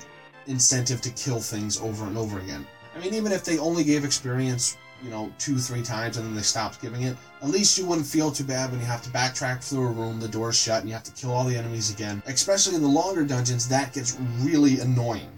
incentive 0.48 1.02
to 1.02 1.10
kill 1.12 1.40
things 1.40 1.80
over 1.82 2.06
and 2.06 2.18
over 2.18 2.40
again. 2.40 2.66
I 2.96 3.00
mean, 3.00 3.14
even 3.14 3.32
if 3.32 3.44
they 3.44 3.58
only 3.58 3.84
gave 3.84 4.06
experience, 4.06 4.78
you 5.04 5.10
know, 5.10 5.32
two, 5.38 5.58
three 5.58 5.82
times 5.82 6.18
and 6.18 6.26
then 6.26 6.36
they 6.36 6.42
stopped 6.42 6.82
giving 6.82 7.04
it, 7.04 7.18
at 7.42 7.50
least 7.50 7.78
you 7.78 7.86
wouldn't 7.86 8.08
feel 8.08 8.32
too 8.32 8.44
bad 8.44 8.72
when 8.72 8.80
you 8.80 8.86
have 8.86 9.02
to 9.04 9.10
backtrack 9.10 9.64
through 9.64 9.88
a 9.88 9.92
room, 9.92 10.20
the 10.20 10.28
door's 10.28 10.58
shut, 10.58 10.80
and 10.80 10.90
you 10.90 10.94
have 10.94 11.04
to 11.04 11.12
kill 11.12 11.32
all 11.32 11.44
the 11.44 11.56
enemies 11.56 11.92
again. 11.92 12.24
Especially 12.28 12.76
in 12.76 12.82
the 12.82 12.88
longer 12.88 13.26
dungeons, 13.26 13.68
that 13.68 13.94
gets 13.94 14.18
really 14.40 14.80
annoying. 14.80 15.30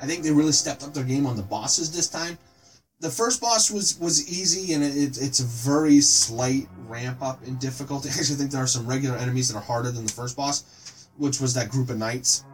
I 0.00 0.06
think 0.06 0.22
they 0.22 0.30
really 0.30 0.52
stepped 0.52 0.84
up 0.84 0.94
their 0.94 1.04
game 1.04 1.26
on 1.26 1.36
the 1.36 1.42
bosses 1.42 1.90
this 1.90 2.08
time 2.08 2.38
the 3.00 3.10
first 3.10 3.40
boss 3.40 3.70
was 3.70 3.98
was 3.98 4.28
easy 4.28 4.74
and 4.74 4.82
it, 4.82 5.18
it's 5.20 5.40
a 5.40 5.44
very 5.44 6.00
slight 6.00 6.68
ramp 6.88 7.22
up 7.22 7.42
in 7.44 7.56
difficulty. 7.56 8.08
I 8.14 8.18
actually 8.18 8.36
think 8.36 8.50
there 8.50 8.62
are 8.62 8.66
some 8.66 8.86
regular 8.86 9.16
enemies 9.16 9.48
that 9.48 9.58
are 9.58 9.62
harder 9.62 9.90
than 9.90 10.04
the 10.06 10.12
first 10.12 10.36
boss, 10.36 11.08
which 11.16 11.40
was 11.40 11.54
that 11.54 11.70
group 11.70 11.90
of 11.90 11.98
knights. 11.98 12.44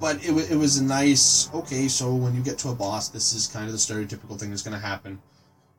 But 0.00 0.24
it, 0.24 0.52
it 0.52 0.56
was 0.56 0.78
a 0.78 0.84
nice, 0.84 1.52
okay, 1.52 1.88
so 1.88 2.14
when 2.14 2.34
you 2.34 2.40
get 2.40 2.56
to 2.58 2.68
a 2.68 2.74
boss, 2.74 3.08
this 3.08 3.32
is 3.32 3.48
kind 3.48 3.66
of 3.66 3.72
the 3.72 3.78
stereotypical 3.78 4.38
thing 4.38 4.50
that's 4.50 4.62
going 4.62 4.78
to 4.78 4.86
happen. 4.86 5.20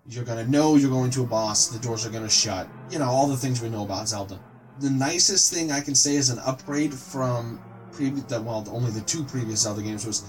You're 0.05 0.25
going 0.25 0.43
to 0.43 0.51
know 0.51 0.75
you're 0.75 0.89
going 0.89 1.11
to 1.11 1.23
a 1.23 1.25
boss, 1.25 1.67
the 1.67 1.79
doors 1.79 2.05
are 2.05 2.09
going 2.09 2.23
to 2.23 2.29
shut. 2.29 2.67
You 2.89 2.99
know, 2.99 3.05
all 3.05 3.27
the 3.27 3.37
things 3.37 3.61
we 3.61 3.69
know 3.69 3.85
about 3.85 4.09
Zelda. 4.09 4.37
The 4.79 4.89
nicest 4.89 5.53
thing 5.53 5.71
I 5.71 5.79
can 5.79 5.95
say 5.95 6.15
is 6.15 6.29
an 6.29 6.39
upgrade 6.39 6.93
from 6.93 7.61
previous, 7.93 8.29
well, 8.29 8.67
only 8.71 8.91
the 8.91 9.01
two 9.01 9.23
previous 9.23 9.61
Zelda 9.61 9.81
games 9.81 10.05
was 10.05 10.25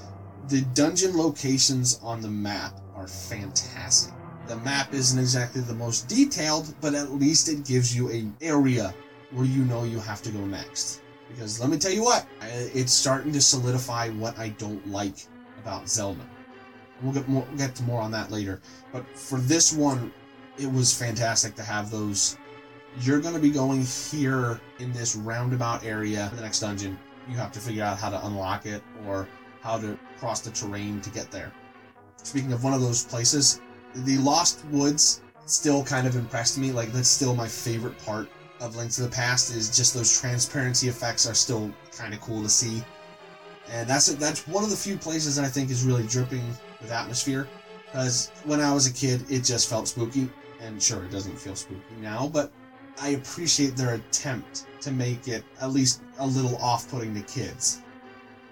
the 0.48 0.60
dungeon 0.74 1.16
locations 1.16 1.98
on 2.00 2.20
the 2.20 2.28
map 2.28 2.80
are 3.00 3.08
fantastic. 3.08 4.12
The 4.46 4.56
map 4.56 4.92
isn't 4.92 5.18
exactly 5.18 5.62
the 5.62 5.74
most 5.74 6.06
detailed, 6.06 6.74
but 6.80 6.94
at 6.94 7.12
least 7.12 7.48
it 7.48 7.64
gives 7.64 7.96
you 7.96 8.10
an 8.10 8.36
area 8.42 8.94
where 9.30 9.46
you 9.46 9.64
know 9.64 9.84
you 9.84 9.98
have 10.00 10.22
to 10.22 10.30
go 10.30 10.40
next. 10.40 11.00
Because 11.28 11.60
let 11.60 11.70
me 11.70 11.78
tell 11.78 11.92
you 11.92 12.02
what, 12.02 12.26
it's 12.42 12.92
starting 12.92 13.32
to 13.32 13.40
solidify 13.40 14.10
what 14.10 14.38
I 14.38 14.50
don't 14.50 14.86
like 14.88 15.14
about 15.62 15.88
Zelda. 15.88 16.28
We'll 17.00 17.14
get 17.14 17.28
more 17.28 17.46
get 17.56 17.74
to 17.76 17.82
more 17.84 18.02
on 18.02 18.10
that 18.10 18.30
later. 18.30 18.60
But 18.92 19.06
for 19.16 19.38
this 19.38 19.72
one, 19.72 20.12
it 20.58 20.70
was 20.70 20.92
fantastic 20.92 21.54
to 21.54 21.62
have 21.62 21.90
those. 21.90 22.36
You're 23.00 23.20
going 23.20 23.34
to 23.34 23.40
be 23.40 23.50
going 23.50 23.84
here 24.10 24.60
in 24.80 24.92
this 24.92 25.16
roundabout 25.16 25.84
area 25.84 26.28
in 26.30 26.36
the 26.36 26.42
next 26.42 26.60
dungeon. 26.60 26.98
You 27.28 27.36
have 27.36 27.52
to 27.52 27.60
figure 27.60 27.84
out 27.84 27.98
how 27.98 28.10
to 28.10 28.26
unlock 28.26 28.66
it 28.66 28.82
or 29.06 29.28
how 29.62 29.78
to 29.78 29.98
cross 30.18 30.40
the 30.40 30.50
terrain 30.50 31.00
to 31.00 31.10
get 31.10 31.30
there. 31.30 31.52
Speaking 32.22 32.52
of 32.52 32.62
one 32.62 32.74
of 32.74 32.80
those 32.80 33.04
places, 33.04 33.60
the 33.94 34.18
Lost 34.18 34.64
Woods 34.66 35.22
still 35.46 35.82
kind 35.82 36.06
of 36.06 36.16
impressed 36.16 36.58
me. 36.58 36.72
Like 36.72 36.92
that's 36.92 37.08
still 37.08 37.34
my 37.34 37.48
favorite 37.48 37.98
part 38.04 38.28
of 38.60 38.76
Link 38.76 38.92
to 38.92 39.02
the 39.02 39.08
Past 39.08 39.54
is 39.54 39.74
just 39.74 39.94
those 39.94 40.20
transparency 40.20 40.88
effects 40.88 41.26
are 41.26 41.34
still 41.34 41.72
kind 41.96 42.14
of 42.14 42.20
cool 42.20 42.42
to 42.42 42.48
see. 42.48 42.82
And 43.72 43.88
that's 43.88 44.06
that's 44.14 44.46
one 44.46 44.64
of 44.64 44.70
the 44.70 44.76
few 44.76 44.96
places 44.96 45.36
that 45.36 45.44
I 45.44 45.48
think 45.48 45.70
is 45.70 45.84
really 45.84 46.06
dripping 46.06 46.46
with 46.80 46.90
atmosphere. 46.90 47.48
Because 47.86 48.30
when 48.44 48.60
I 48.60 48.72
was 48.72 48.86
a 48.86 48.92
kid, 48.92 49.24
it 49.30 49.40
just 49.44 49.68
felt 49.68 49.88
spooky. 49.88 50.30
And 50.60 50.80
sure, 50.80 51.04
it 51.04 51.10
doesn't 51.10 51.38
feel 51.38 51.56
spooky 51.56 51.96
now, 52.00 52.28
but 52.28 52.52
I 53.00 53.10
appreciate 53.10 53.76
their 53.76 53.94
attempt 53.94 54.66
to 54.82 54.90
make 54.92 55.26
it 55.26 55.42
at 55.60 55.70
least 55.70 56.02
a 56.18 56.26
little 56.26 56.56
off-putting 56.58 57.14
to 57.14 57.22
kids. 57.22 57.80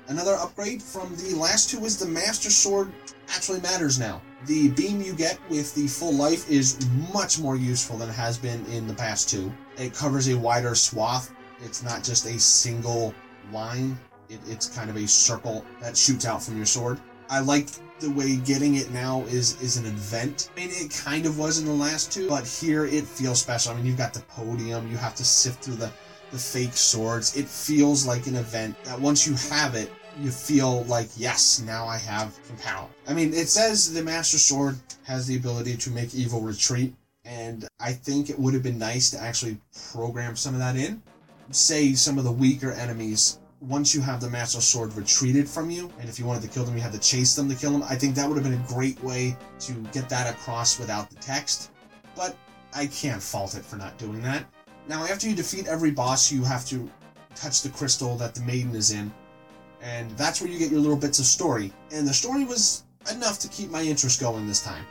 Another 0.08 0.36
upgrade 0.36 0.82
from 0.82 1.14
the 1.16 1.34
last 1.34 1.68
two 1.68 1.84
is 1.84 1.98
the 1.98 2.06
Master 2.06 2.48
Sword 2.48 2.90
actually 3.28 3.60
matters 3.60 3.98
now. 3.98 4.22
The 4.46 4.70
beam 4.70 5.02
you 5.02 5.12
get 5.12 5.38
with 5.50 5.74
the 5.74 5.86
full 5.86 6.14
life 6.14 6.50
is 6.50 6.78
much 7.12 7.38
more 7.38 7.56
useful 7.56 7.98
than 7.98 8.08
it 8.08 8.14
has 8.14 8.38
been 8.38 8.64
in 8.66 8.86
the 8.86 8.94
past 8.94 9.28
two. 9.28 9.52
It 9.76 9.92
covers 9.92 10.28
a 10.28 10.38
wider 10.38 10.74
swath. 10.74 11.30
It's 11.62 11.82
not 11.82 12.02
just 12.02 12.24
a 12.24 12.38
single 12.38 13.14
line. 13.52 13.98
It, 14.30 14.40
it's 14.46 14.68
kind 14.68 14.88
of 14.88 14.96
a 14.96 15.06
circle 15.06 15.62
that 15.82 15.94
shoots 15.94 16.24
out 16.24 16.42
from 16.42 16.56
your 16.56 16.66
sword. 16.66 16.98
I 17.28 17.40
like 17.40 17.68
the 18.00 18.10
way 18.10 18.36
getting 18.36 18.76
it 18.76 18.90
now 18.90 19.24
is 19.24 19.60
is 19.60 19.76
an 19.76 19.84
event. 19.84 20.50
I 20.56 20.60
mean, 20.60 20.70
it 20.72 20.90
kind 21.04 21.26
of 21.26 21.38
was 21.38 21.58
in 21.58 21.66
the 21.66 21.72
last 21.72 22.10
two, 22.10 22.30
but 22.30 22.46
here 22.46 22.86
it 22.86 23.04
feels 23.04 23.42
special. 23.42 23.72
I 23.72 23.76
mean, 23.76 23.84
you've 23.84 23.98
got 23.98 24.14
the 24.14 24.20
podium. 24.20 24.90
You 24.90 24.96
have 24.96 25.14
to 25.16 25.24
sift 25.24 25.64
through 25.64 25.74
the 25.74 25.92
the 26.30 26.38
fake 26.38 26.74
swords. 26.74 27.36
It 27.36 27.46
feels 27.46 28.06
like 28.06 28.26
an 28.26 28.36
event 28.36 28.76
that 28.84 29.00
once 29.00 29.26
you 29.26 29.34
have 29.50 29.74
it, 29.74 29.90
you 30.20 30.30
feel 30.30 30.82
like, 30.84 31.08
yes, 31.16 31.60
now 31.60 31.86
I 31.86 31.96
have 31.96 32.36
some 32.42 32.56
power. 32.56 32.88
I 33.06 33.14
mean, 33.14 33.32
it 33.32 33.48
says 33.48 33.92
the 33.92 34.02
Master 34.02 34.38
Sword 34.38 34.76
has 35.04 35.26
the 35.26 35.36
ability 35.36 35.76
to 35.76 35.90
make 35.90 36.14
evil 36.14 36.40
retreat, 36.40 36.92
and 37.24 37.66
I 37.78 37.92
think 37.92 38.28
it 38.28 38.38
would 38.38 38.54
have 38.54 38.62
been 38.62 38.78
nice 38.78 39.10
to 39.10 39.20
actually 39.20 39.58
program 39.92 40.34
some 40.34 40.54
of 40.54 40.60
that 40.60 40.76
in. 40.76 41.02
Say 41.50 41.94
some 41.94 42.18
of 42.18 42.24
the 42.24 42.32
weaker 42.32 42.72
enemies, 42.72 43.38
once 43.60 43.94
you 43.94 44.00
have 44.00 44.20
the 44.20 44.30
Master 44.30 44.60
Sword 44.60 44.92
retreated 44.94 45.48
from 45.48 45.70
you, 45.70 45.90
and 46.00 46.08
if 46.08 46.18
you 46.18 46.24
wanted 46.24 46.42
to 46.42 46.48
kill 46.48 46.64
them, 46.64 46.76
you 46.76 46.82
had 46.82 46.92
to 46.92 46.98
chase 46.98 47.34
them 47.34 47.48
to 47.48 47.54
kill 47.54 47.72
them. 47.72 47.82
I 47.84 47.94
think 47.94 48.14
that 48.16 48.28
would 48.28 48.36
have 48.36 48.44
been 48.44 48.60
a 48.60 48.68
great 48.68 49.02
way 49.02 49.36
to 49.60 49.72
get 49.92 50.08
that 50.08 50.32
across 50.32 50.78
without 50.78 51.10
the 51.10 51.16
text, 51.16 51.70
but 52.16 52.36
I 52.74 52.86
can't 52.86 53.22
fault 53.22 53.56
it 53.56 53.64
for 53.64 53.76
not 53.76 53.96
doing 53.98 54.20
that. 54.22 54.44
Now, 54.88 55.04
after 55.04 55.28
you 55.28 55.34
defeat 55.34 55.66
every 55.66 55.90
boss, 55.90 56.32
you 56.32 56.42
have 56.44 56.64
to 56.66 56.90
touch 57.34 57.60
the 57.60 57.68
crystal 57.68 58.16
that 58.16 58.34
the 58.34 58.40
maiden 58.40 58.74
is 58.74 58.90
in, 58.90 59.12
and 59.82 60.10
that's 60.12 60.40
where 60.40 60.50
you 60.50 60.58
get 60.58 60.70
your 60.70 60.80
little 60.80 60.96
bits 60.96 61.18
of 61.18 61.26
story. 61.26 61.72
And 61.92 62.08
the 62.08 62.14
story 62.14 62.44
was 62.44 62.84
enough 63.12 63.38
to 63.40 63.48
keep 63.48 63.70
my 63.70 63.82
interest 63.82 64.18
going 64.18 64.46
this 64.46 64.62
time. 64.62 64.84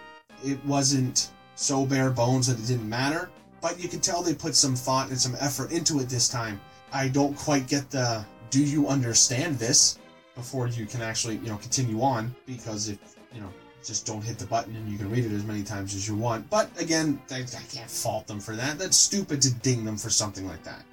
It 0.46 0.64
wasn't 0.66 1.32
so 1.56 1.84
bare 1.86 2.12
bones 2.12 2.46
that 2.46 2.60
it 2.60 2.68
didn't 2.68 2.88
matter, 2.88 3.32
but 3.60 3.82
you 3.82 3.90
could 3.90 4.04
tell 4.04 4.22
they 4.22 4.36
put 4.36 4.56
some 4.56 4.76
thought 4.76 5.10
and 5.10 5.20
some 5.20 5.36
effort 5.40 5.72
into 5.72 6.00
it 6.00 6.10
this 6.10 6.30
time. 6.30 6.62
I 6.94 7.08
don't 7.08 7.36
quite 7.36 7.68
get 7.68 7.90
the 7.90 8.24
do 8.52 8.64
you 8.64 8.88
understand 8.88 9.58
this 9.58 9.98
before 10.36 10.68
you 10.68 10.86
can 10.86 11.02
actually, 11.02 11.38
you 11.38 11.50
know, 11.50 11.58
continue 11.58 12.02
on 12.02 12.34
because 12.46 12.88
if, 12.88 13.00
you 13.34 13.42
know, 13.42 13.50
just 13.88 14.06
don't 14.06 14.22
hit 14.22 14.38
the 14.38 14.46
button 14.46 14.76
and 14.76 14.90
you 14.90 14.98
can 14.98 15.10
read 15.10 15.24
it 15.24 15.32
as 15.32 15.46
many 15.46 15.64
times 15.64 15.96
as 15.96 16.08
you 16.08 16.16
want. 16.16 16.50
But 16.50 16.70
again, 16.80 17.22
I, 17.32 17.38
I 17.38 17.64
can't 17.72 17.90
fault 17.90 18.28
them 18.28 18.42
for 18.42 18.54
that. 18.56 18.78
That's 18.78 18.98
stupid 18.98 19.42
to 19.44 19.54
ding 19.54 19.86
them 19.86 19.96
for 19.96 20.10
something 20.10 20.46
like 20.46 20.62
that. 20.64 20.84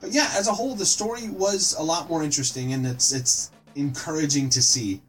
But 0.00 0.10
yeah, 0.10 0.28
as 0.34 0.48
a 0.48 0.52
whole, 0.52 0.74
the 0.74 0.84
story 0.84 1.28
was 1.28 1.76
a 1.78 1.82
lot 1.82 2.08
more 2.08 2.22
interesting, 2.22 2.72
and 2.72 2.86
it's 2.86 3.12
it's 3.12 3.52
encouraging 3.76 4.48
to 4.50 4.62
see. 4.62 5.00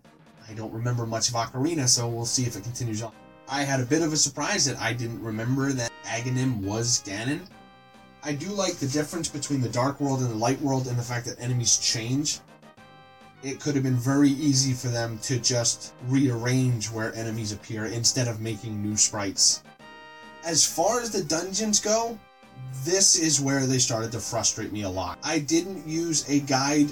I 0.50 0.54
don't 0.54 0.72
remember 0.72 1.06
much 1.06 1.30
of 1.30 1.36
Ocarina, 1.36 1.88
so 1.88 2.08
we'll 2.08 2.26
see 2.26 2.44
if 2.44 2.56
it 2.56 2.64
continues 2.64 3.02
on. 3.02 3.12
I 3.48 3.64
had 3.64 3.80
a 3.80 3.86
bit 3.86 4.02
of 4.02 4.14
a 4.14 4.18
surprise 4.18 4.66
that 4.66 4.80
I 4.80 4.94
didn't 4.94 5.24
remember 5.24 5.72
that 5.72 5.92
Aghanim 6.04 6.62
was 6.62 7.02
Ganon. 7.04 7.42
I 8.24 8.34
do 8.34 8.48
like 8.50 8.76
the 8.76 8.88
difference 8.88 9.28
between 9.28 9.62
the 9.62 9.70
Dark 9.70 10.00
World 10.00 10.22
and 10.22 10.30
the 10.30 10.36
Light 10.36 10.62
World 10.62 10.88
and 10.88 10.98
the 10.98 11.04
fact 11.04 11.26
that 11.26 11.40
enemies 11.40 11.78
change. 11.78 12.40
It 13.46 13.60
could 13.60 13.76
have 13.76 13.84
been 13.84 13.96
very 13.96 14.32
easy 14.32 14.74
for 14.74 14.88
them 14.88 15.20
to 15.20 15.38
just 15.38 15.94
rearrange 16.08 16.90
where 16.90 17.14
enemies 17.14 17.52
appear 17.52 17.86
instead 17.86 18.28
of 18.28 18.42
making 18.42 18.82
new 18.82 18.98
sprites. 18.98 19.62
As 20.44 20.66
far 20.66 21.00
as 21.00 21.12
the 21.12 21.24
dungeons 21.24 21.80
go, 21.80 22.18
this 22.84 23.16
is 23.16 23.40
where 23.40 23.68
they 23.68 23.78
started 23.78 24.12
to 24.14 24.20
frustrate 24.20 24.72
me 24.72 24.82
a 24.82 24.90
lot. 24.90 25.20
I 25.24 25.38
didn't 25.38 25.88
use 25.88 26.28
a 26.28 26.40
guide 26.40 26.92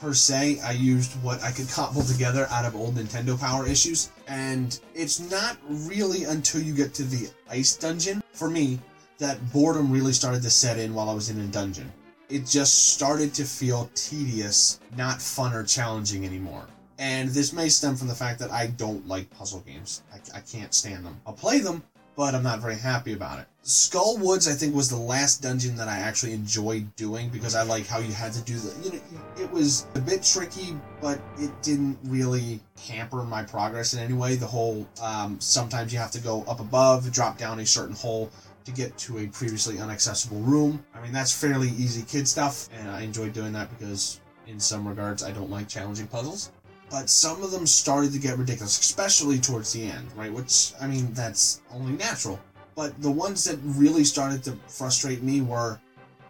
per 0.00 0.14
se. 0.14 0.60
I 0.60 0.72
used 0.72 1.12
what 1.22 1.42
I 1.42 1.50
could 1.50 1.68
cobble 1.68 2.04
together 2.04 2.46
out 2.50 2.64
of 2.64 2.74
old 2.74 2.94
Nintendo 2.94 3.38
Power 3.38 3.66
issues. 3.66 4.10
And 4.28 4.80
it's 4.94 5.20
not 5.30 5.58
really 5.68 6.24
until 6.24 6.62
you 6.62 6.74
get 6.74 6.94
to 6.94 7.02
the 7.02 7.28
ice 7.50 7.76
dungeon, 7.76 8.22
for 8.32 8.48
me, 8.48 8.80
that 9.18 9.52
boredom 9.52 9.92
really 9.92 10.14
started 10.14 10.42
to 10.42 10.50
set 10.50 10.78
in 10.78 10.94
while 10.94 11.10
I 11.10 11.14
was 11.14 11.28
in 11.28 11.38
a 11.38 11.46
dungeon. 11.48 11.92
It 12.28 12.44
just 12.44 12.94
started 12.94 13.32
to 13.34 13.44
feel 13.44 13.88
tedious, 13.94 14.80
not 14.96 15.22
fun 15.22 15.54
or 15.54 15.62
challenging 15.62 16.24
anymore. 16.24 16.66
And 16.98 17.28
this 17.28 17.52
may 17.52 17.68
stem 17.68 17.94
from 17.94 18.08
the 18.08 18.14
fact 18.14 18.40
that 18.40 18.50
I 18.50 18.66
don't 18.66 19.06
like 19.06 19.30
puzzle 19.30 19.60
games. 19.60 20.02
I, 20.12 20.38
I 20.38 20.40
can't 20.40 20.74
stand 20.74 21.06
them. 21.06 21.20
I'll 21.24 21.34
play 21.34 21.60
them, 21.60 21.84
but 22.16 22.34
I'm 22.34 22.42
not 22.42 22.60
very 22.60 22.76
happy 22.76 23.12
about 23.12 23.38
it. 23.38 23.46
Skull 23.62 24.16
Woods, 24.18 24.48
I 24.48 24.54
think, 24.54 24.74
was 24.74 24.88
the 24.88 24.96
last 24.96 25.42
dungeon 25.42 25.76
that 25.76 25.86
I 25.86 25.98
actually 25.98 26.32
enjoyed 26.32 26.94
doing 26.96 27.28
because 27.28 27.54
I 27.54 27.62
like 27.62 27.86
how 27.86 27.98
you 27.98 28.12
had 28.12 28.32
to 28.32 28.40
do 28.42 28.58
the. 28.58 28.74
You 28.84 28.92
know, 28.92 29.00
it 29.38 29.50
was 29.50 29.86
a 29.94 30.00
bit 30.00 30.22
tricky, 30.22 30.76
but 31.00 31.20
it 31.38 31.50
didn't 31.62 31.98
really 32.04 32.60
hamper 32.88 33.22
my 33.22 33.42
progress 33.42 33.94
in 33.94 34.00
any 34.00 34.14
way. 34.14 34.36
The 34.36 34.46
whole 34.46 34.86
um, 35.02 35.38
sometimes 35.40 35.92
you 35.92 35.98
have 35.98 36.12
to 36.12 36.20
go 36.20 36.42
up 36.48 36.58
above, 36.58 37.10
drop 37.12 37.38
down 37.38 37.60
a 37.60 37.66
certain 37.66 37.94
hole 37.94 38.30
to 38.66 38.72
get 38.72 38.96
to 38.98 39.18
a 39.18 39.26
previously 39.28 39.78
inaccessible 39.78 40.40
room. 40.40 40.84
I 40.94 41.00
mean, 41.00 41.12
that's 41.12 41.32
fairly 41.32 41.68
easy 41.68 42.02
kid 42.02 42.28
stuff, 42.28 42.68
and 42.78 42.90
I 42.90 43.00
enjoyed 43.00 43.32
doing 43.32 43.52
that 43.54 43.70
because, 43.78 44.20
in 44.46 44.60
some 44.60 44.86
regards, 44.86 45.22
I 45.22 45.32
don't 45.32 45.50
like 45.50 45.68
challenging 45.68 46.06
puzzles 46.06 46.52
but 46.90 47.08
some 47.10 47.42
of 47.42 47.50
them 47.50 47.66
started 47.66 48.12
to 48.12 48.18
get 48.18 48.38
ridiculous, 48.38 48.78
especially 48.78 49.38
towards 49.38 49.72
the 49.72 49.84
end, 49.84 50.06
right? 50.14 50.32
Which, 50.32 50.72
I 50.80 50.86
mean, 50.86 51.12
that's 51.12 51.60
only 51.72 51.92
natural. 51.92 52.38
But 52.74 53.00
the 53.02 53.10
ones 53.10 53.44
that 53.44 53.58
really 53.62 54.04
started 54.04 54.44
to 54.44 54.56
frustrate 54.68 55.22
me 55.22 55.40
were 55.40 55.80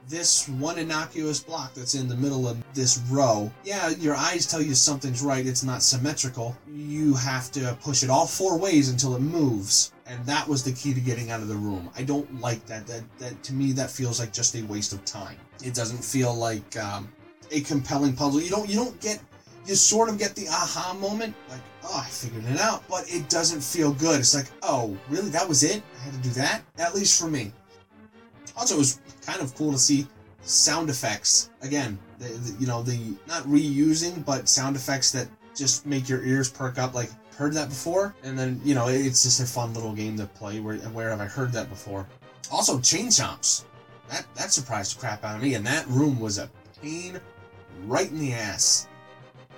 this 0.08 0.48
one 0.48 0.78
innocuous 0.78 1.40
block 1.40 1.74
that's 1.74 1.94
in 1.94 2.06
the 2.06 2.14
middle 2.14 2.48
of 2.48 2.62
this 2.74 2.98
row. 3.10 3.50
Yeah, 3.64 3.88
your 3.88 4.14
eyes 4.14 4.46
tell 4.46 4.62
you 4.62 4.74
something's 4.74 5.22
right, 5.22 5.44
it's 5.44 5.64
not 5.64 5.82
symmetrical. 5.82 6.56
You 6.72 7.14
have 7.14 7.50
to 7.52 7.76
push 7.82 8.04
it 8.04 8.10
all 8.10 8.26
four 8.26 8.56
ways 8.58 8.88
until 8.88 9.16
it 9.16 9.20
moves. 9.20 9.92
And 10.08 10.24
that 10.24 10.46
was 10.46 10.62
the 10.62 10.72
key 10.72 10.94
to 10.94 11.00
getting 11.00 11.30
out 11.30 11.40
of 11.40 11.48
the 11.48 11.56
room. 11.56 11.90
I 11.96 12.02
don't 12.02 12.40
like 12.40 12.64
that. 12.66 12.86
That, 12.86 13.02
that 13.18 13.42
to 13.42 13.52
me, 13.52 13.72
that 13.72 13.90
feels 13.90 14.20
like 14.20 14.32
just 14.32 14.54
a 14.54 14.62
waste 14.64 14.92
of 14.92 15.04
time. 15.04 15.36
It 15.64 15.74
doesn't 15.74 16.04
feel 16.04 16.32
like 16.32 16.76
um, 16.76 17.12
a 17.50 17.60
compelling 17.62 18.14
puzzle. 18.14 18.40
You 18.40 18.50
don't 18.50 18.68
you 18.68 18.76
don't 18.76 19.00
get 19.00 19.20
you 19.66 19.74
sort 19.74 20.08
of 20.08 20.18
get 20.18 20.34
the 20.34 20.46
aha 20.48 20.96
moment, 21.00 21.34
like, 21.48 21.60
oh, 21.84 22.02
I 22.04 22.08
figured 22.08 22.44
it 22.44 22.60
out, 22.60 22.84
but 22.88 23.04
it 23.08 23.28
doesn't 23.28 23.60
feel 23.60 23.92
good. 23.92 24.20
It's 24.20 24.34
like, 24.34 24.46
oh, 24.62 24.96
really? 25.08 25.28
That 25.30 25.48
was 25.48 25.62
it? 25.62 25.82
I 25.98 26.04
had 26.04 26.14
to 26.14 26.20
do 26.20 26.30
that? 26.30 26.62
At 26.78 26.94
least 26.94 27.20
for 27.20 27.28
me. 27.28 27.52
Also, 28.56 28.76
it 28.76 28.78
was 28.78 29.00
kind 29.24 29.40
of 29.40 29.54
cool 29.54 29.72
to 29.72 29.78
see 29.78 30.06
sound 30.42 30.88
effects. 30.88 31.50
Again, 31.62 31.98
the, 32.18 32.28
the, 32.28 32.60
you 32.60 32.66
know, 32.66 32.82
the 32.82 33.16
not 33.26 33.42
reusing, 33.42 34.24
but 34.24 34.48
sound 34.48 34.76
effects 34.76 35.10
that 35.12 35.28
just 35.56 35.86
make 35.86 36.08
your 36.08 36.22
ears 36.24 36.50
perk 36.50 36.78
up. 36.78 36.94
Like, 36.94 37.10
heard 37.36 37.52
that 37.54 37.68
before? 37.68 38.14
And 38.22 38.38
then, 38.38 38.60
you 38.64 38.74
know, 38.74 38.88
it's 38.88 39.22
just 39.22 39.40
a 39.40 39.46
fun 39.46 39.74
little 39.74 39.92
game 39.92 40.16
to 40.18 40.26
play. 40.26 40.60
Where, 40.60 40.76
where 40.76 41.10
have 41.10 41.20
I 41.20 41.26
heard 41.26 41.52
that 41.52 41.68
before? 41.68 42.06
Also, 42.50 42.80
chain 42.80 43.06
chomps. 43.06 43.64
That, 44.08 44.26
that 44.34 44.52
surprised 44.52 44.96
the 44.96 45.00
crap 45.00 45.24
out 45.24 45.36
of 45.36 45.42
me, 45.42 45.54
and 45.54 45.66
that 45.66 45.86
room 45.88 46.20
was 46.20 46.38
a 46.38 46.48
pain 46.80 47.20
right 47.86 48.10
in 48.10 48.18
the 48.18 48.32
ass. 48.32 48.86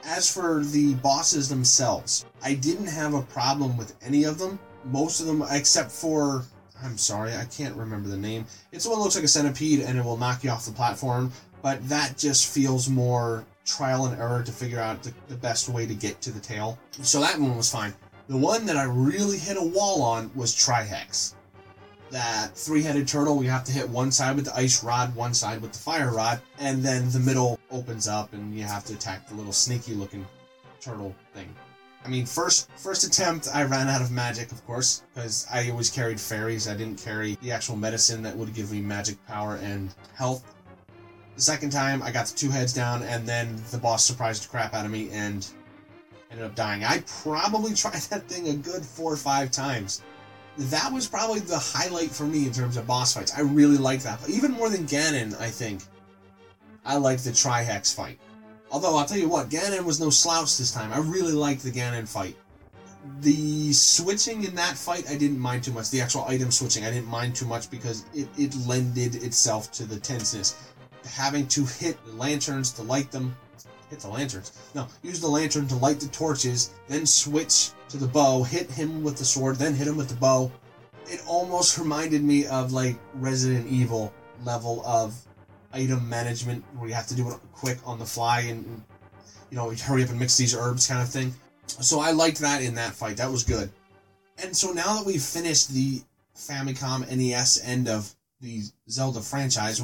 As 0.04 0.32
for 0.32 0.64
the 0.64 0.94
bosses 0.94 1.48
themselves, 1.48 2.24
I 2.42 2.54
didn't 2.54 2.86
have 2.86 3.14
a 3.14 3.22
problem 3.22 3.76
with 3.76 3.94
any 4.02 4.24
of 4.24 4.38
them. 4.38 4.58
Most 4.84 5.20
of 5.20 5.26
them, 5.26 5.44
except 5.50 5.90
for 5.90 6.44
I'm 6.82 6.96
sorry, 6.96 7.34
I 7.34 7.44
can't 7.44 7.74
remember 7.74 8.08
the 8.08 8.16
name. 8.16 8.46
It's 8.72 8.84
the 8.84 8.90
one 8.90 9.00
that 9.00 9.02
looks 9.02 9.16
like 9.16 9.24
a 9.24 9.28
centipede 9.28 9.80
and 9.80 9.98
it 9.98 10.04
will 10.04 10.16
knock 10.16 10.44
you 10.44 10.50
off 10.50 10.64
the 10.64 10.72
platform, 10.72 11.32
but 11.62 11.86
that 11.88 12.16
just 12.16 12.52
feels 12.52 12.88
more 12.88 13.44
trial 13.68 14.06
and 14.06 14.18
error 14.18 14.42
to 14.42 14.52
figure 14.52 14.80
out 14.80 15.02
the, 15.02 15.12
the, 15.28 15.36
best 15.36 15.68
way 15.68 15.86
to 15.86 15.94
get 15.94 16.20
to 16.22 16.30
the 16.30 16.40
tail. 16.40 16.78
So 16.90 17.20
that 17.20 17.38
one 17.38 17.56
was 17.56 17.70
fine. 17.70 17.94
The 18.28 18.36
one 18.36 18.66
that 18.66 18.76
I 18.76 18.84
really 18.84 19.38
hit 19.38 19.56
a 19.56 19.62
wall 19.62 20.02
on 20.02 20.30
was 20.34 20.54
Trihex 20.54 21.34
that 22.10 22.50
three-headed 22.54 23.06
turtle 23.06 23.36
we 23.36 23.46
have 23.46 23.64
to 23.64 23.72
hit 23.72 23.88
one 23.88 24.10
side 24.10 24.36
with 24.36 24.46
the 24.46 24.56
ice 24.56 24.82
rod 24.82 25.14
one 25.14 25.34
side 25.34 25.60
with 25.60 25.72
the 25.72 25.78
fire 25.78 26.12
rod 26.12 26.40
and 26.58 26.82
then 26.82 27.10
the 27.10 27.18
middle 27.18 27.58
opens 27.70 28.08
up 28.08 28.32
and 28.32 28.54
you 28.54 28.62
have 28.62 28.84
to 28.84 28.94
attack 28.94 29.28
the 29.28 29.34
little 29.34 29.52
sneaky 29.52 29.94
looking 29.94 30.26
turtle 30.80 31.14
thing 31.34 31.54
i 32.04 32.08
mean 32.08 32.24
first 32.24 32.70
first 32.76 33.04
attempt 33.04 33.48
i 33.54 33.62
ran 33.62 33.88
out 33.88 34.00
of 34.00 34.10
magic 34.10 34.50
of 34.52 34.66
course 34.66 35.02
because 35.14 35.46
i 35.52 35.68
always 35.70 35.90
carried 35.90 36.18
fairies 36.18 36.68
i 36.68 36.74
didn't 36.74 37.02
carry 37.02 37.36
the 37.42 37.52
actual 37.52 37.76
medicine 37.76 38.22
that 38.22 38.34
would 38.34 38.54
give 38.54 38.72
me 38.72 38.80
magic 38.80 39.22
power 39.26 39.56
and 39.56 39.94
health 40.14 40.54
the 41.38 41.42
second 41.42 41.70
time 41.70 42.02
i 42.02 42.10
got 42.10 42.26
the 42.26 42.36
two 42.36 42.50
heads 42.50 42.72
down 42.72 43.02
and 43.04 43.26
then 43.26 43.56
the 43.70 43.78
boss 43.78 44.04
surprised 44.04 44.44
the 44.44 44.48
crap 44.48 44.74
out 44.74 44.84
of 44.84 44.90
me 44.90 45.08
and 45.12 45.48
ended 46.30 46.44
up 46.44 46.54
dying 46.54 46.84
i 46.84 47.02
probably 47.22 47.72
tried 47.82 48.02
that 48.10 48.28
thing 48.28 48.48
a 48.48 48.54
good 48.54 48.84
four 48.84 49.12
or 49.12 49.16
five 49.16 49.50
times 49.50 50.02
that 50.58 50.92
was 50.92 51.06
probably 51.06 51.38
the 51.40 51.58
highlight 51.58 52.10
for 52.10 52.24
me 52.24 52.46
in 52.46 52.52
terms 52.52 52.76
of 52.76 52.86
boss 52.86 53.14
fights. 53.14 53.32
I 53.36 53.42
really 53.42 53.76
liked 53.76 54.02
that. 54.02 54.28
Even 54.28 54.50
more 54.50 54.68
than 54.68 54.86
Ganon, 54.86 55.40
I 55.40 55.48
think. 55.48 55.82
I 56.84 56.96
liked 56.96 57.24
the 57.24 57.30
Trihex 57.30 57.94
fight. 57.94 58.18
Although, 58.70 58.96
I'll 58.96 59.06
tell 59.06 59.18
you 59.18 59.28
what, 59.28 59.50
Ganon 59.50 59.84
was 59.84 60.00
no 60.00 60.10
slouch 60.10 60.58
this 60.58 60.72
time. 60.72 60.92
I 60.92 60.98
really 60.98 61.32
liked 61.32 61.62
the 61.62 61.70
Ganon 61.70 62.08
fight. 62.08 62.36
The 63.20 63.72
switching 63.72 64.44
in 64.44 64.54
that 64.56 64.76
fight, 64.76 65.08
I 65.08 65.16
didn't 65.16 65.38
mind 65.38 65.62
too 65.62 65.72
much. 65.72 65.90
The 65.90 66.00
actual 66.00 66.24
item 66.26 66.50
switching, 66.50 66.84
I 66.84 66.90
didn't 66.90 67.08
mind 67.08 67.36
too 67.36 67.46
much 67.46 67.70
because 67.70 68.04
it, 68.12 68.28
it 68.36 68.54
lended 68.66 69.14
itself 69.22 69.70
to 69.72 69.84
the 69.84 69.98
tenseness. 70.00 70.56
Having 71.14 71.48
to 71.48 71.64
hit 71.64 71.96
the 72.04 72.12
lanterns 72.12 72.72
to 72.72 72.82
light 72.82 73.10
them, 73.10 73.36
hit 73.90 74.00
the 74.00 74.08
lanterns. 74.08 74.52
No, 74.74 74.86
use 75.02 75.20
the 75.20 75.28
lantern 75.28 75.66
to 75.68 75.76
light 75.76 76.00
the 76.00 76.08
torches, 76.08 76.70
then 76.88 77.06
switch 77.06 77.70
to 77.88 77.96
the 77.96 78.06
bow, 78.06 78.42
hit 78.42 78.70
him 78.70 79.02
with 79.02 79.16
the 79.16 79.24
sword, 79.24 79.56
then 79.56 79.74
hit 79.74 79.86
him 79.86 79.96
with 79.96 80.08
the 80.08 80.16
bow. 80.16 80.52
It 81.06 81.22
almost 81.26 81.78
reminded 81.78 82.22
me 82.22 82.46
of 82.46 82.72
like 82.72 82.98
Resident 83.14 83.66
Evil 83.68 84.12
level 84.44 84.82
of 84.86 85.16
item 85.72 86.08
management 86.08 86.64
where 86.76 86.88
you 86.88 86.94
have 86.94 87.06
to 87.08 87.14
do 87.14 87.28
it 87.30 87.36
quick 87.52 87.78
on 87.84 87.98
the 87.98 88.06
fly 88.06 88.40
and 88.40 88.82
you 89.50 89.56
know 89.56 89.70
hurry 89.70 90.02
up 90.02 90.10
and 90.10 90.18
mix 90.18 90.36
these 90.36 90.54
herbs 90.54 90.86
kind 90.86 91.02
of 91.02 91.08
thing. 91.08 91.34
So 91.66 92.00
I 92.00 92.12
liked 92.12 92.38
that 92.38 92.62
in 92.62 92.74
that 92.74 92.92
fight. 92.92 93.16
That 93.16 93.30
was 93.30 93.44
good. 93.44 93.70
And 94.42 94.56
so 94.56 94.72
now 94.72 94.96
that 94.96 95.04
we've 95.04 95.22
finished 95.22 95.70
the 95.70 96.02
Famicom 96.36 97.08
NES 97.10 97.60
end 97.64 97.88
of 97.88 98.14
the 98.40 98.62
Zelda 98.88 99.20
franchise, 99.20 99.80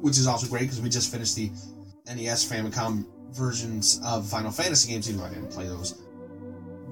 which 0.00 0.18
is 0.18 0.26
also 0.26 0.46
great 0.46 0.62
because 0.62 0.80
we 0.80 0.88
just 0.88 1.12
finished 1.12 1.36
the 1.36 1.50
NES 2.06 2.50
Famicom 2.50 3.04
versions 3.32 4.00
of 4.04 4.26
Final 4.26 4.50
Fantasy 4.50 4.90
games, 4.90 5.08
even 5.08 5.20
though 5.20 5.26
I 5.26 5.30
didn't 5.30 5.50
play 5.50 5.66
those. 5.66 6.00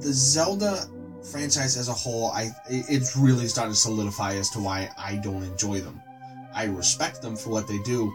The 0.01 0.13
Zelda 0.13 0.87
franchise 1.31 1.77
as 1.77 1.89
a 1.89 1.93
whole, 1.93 2.31
I 2.33 2.51
it's 2.69 3.17
really 3.17 3.49
starting 3.49 3.73
to 3.73 3.79
solidify 3.79 4.35
as 4.35 4.51
to 4.51 4.61
why 4.61 4.91
I 4.99 5.17
don't 5.17 5.43
enjoy 5.43 5.81
them. 5.81 6.01
I 6.55 6.65
respect 6.65 7.23
them 7.23 7.35
for 7.35 7.51
what 7.51 7.67
they 7.67 7.79
do, 7.79 8.13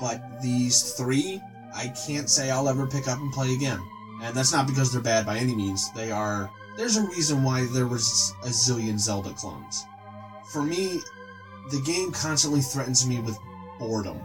but 0.00 0.42
these 0.42 0.92
three, 0.92 1.40
I 1.74 1.88
can't 2.06 2.28
say 2.28 2.50
I'll 2.50 2.68
ever 2.68 2.86
pick 2.86 3.06
up 3.06 3.18
and 3.18 3.32
play 3.32 3.54
again. 3.54 3.80
And 4.22 4.36
that's 4.36 4.52
not 4.52 4.66
because 4.66 4.92
they're 4.92 5.00
bad 5.00 5.26
by 5.26 5.38
any 5.38 5.54
means. 5.54 5.92
They 5.92 6.10
are. 6.10 6.50
There's 6.76 6.96
a 6.96 7.06
reason 7.06 7.42
why 7.42 7.66
there 7.66 7.86
was 7.86 8.34
a 8.44 8.48
zillion 8.48 8.98
Zelda 8.98 9.32
clones. 9.34 9.84
For 10.52 10.62
me, 10.62 11.00
the 11.70 11.80
game 11.80 12.12
constantly 12.12 12.60
threatens 12.60 13.06
me 13.06 13.20
with 13.20 13.38
boredom. 13.78 14.20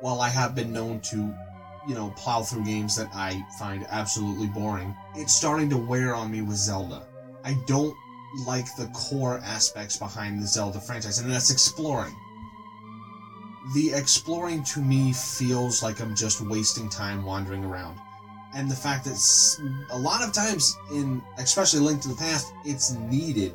While 0.00 0.20
I 0.20 0.28
have 0.28 0.54
been 0.54 0.72
known 0.72 1.00
to 1.10 1.34
you 1.88 1.94
know, 1.94 2.12
plow 2.16 2.42
through 2.42 2.64
games 2.64 2.94
that 2.96 3.08
I 3.14 3.42
find 3.58 3.86
absolutely 3.88 4.46
boring. 4.46 4.94
It's 5.14 5.34
starting 5.34 5.70
to 5.70 5.78
wear 5.78 6.14
on 6.14 6.30
me 6.30 6.42
with 6.42 6.58
Zelda. 6.58 7.06
I 7.44 7.56
don't 7.66 7.96
like 8.46 8.76
the 8.76 8.88
core 8.88 9.38
aspects 9.38 9.96
behind 9.96 10.42
the 10.42 10.46
Zelda 10.46 10.80
franchise, 10.80 11.18
and 11.18 11.32
that's 11.32 11.50
exploring. 11.50 12.14
The 13.74 13.92
exploring 13.94 14.64
to 14.64 14.80
me 14.80 15.14
feels 15.14 15.82
like 15.82 16.00
I'm 16.00 16.14
just 16.14 16.42
wasting 16.42 16.90
time 16.90 17.24
wandering 17.24 17.64
around. 17.64 17.98
And 18.54 18.70
the 18.70 18.76
fact 18.76 19.06
that 19.06 19.18
a 19.90 19.98
lot 19.98 20.22
of 20.22 20.32
times 20.34 20.76
in, 20.92 21.22
especially 21.38 21.80
Link 21.80 22.02
to 22.02 22.08
the 22.08 22.16
Past, 22.16 22.52
it's 22.66 22.92
needed. 22.92 23.54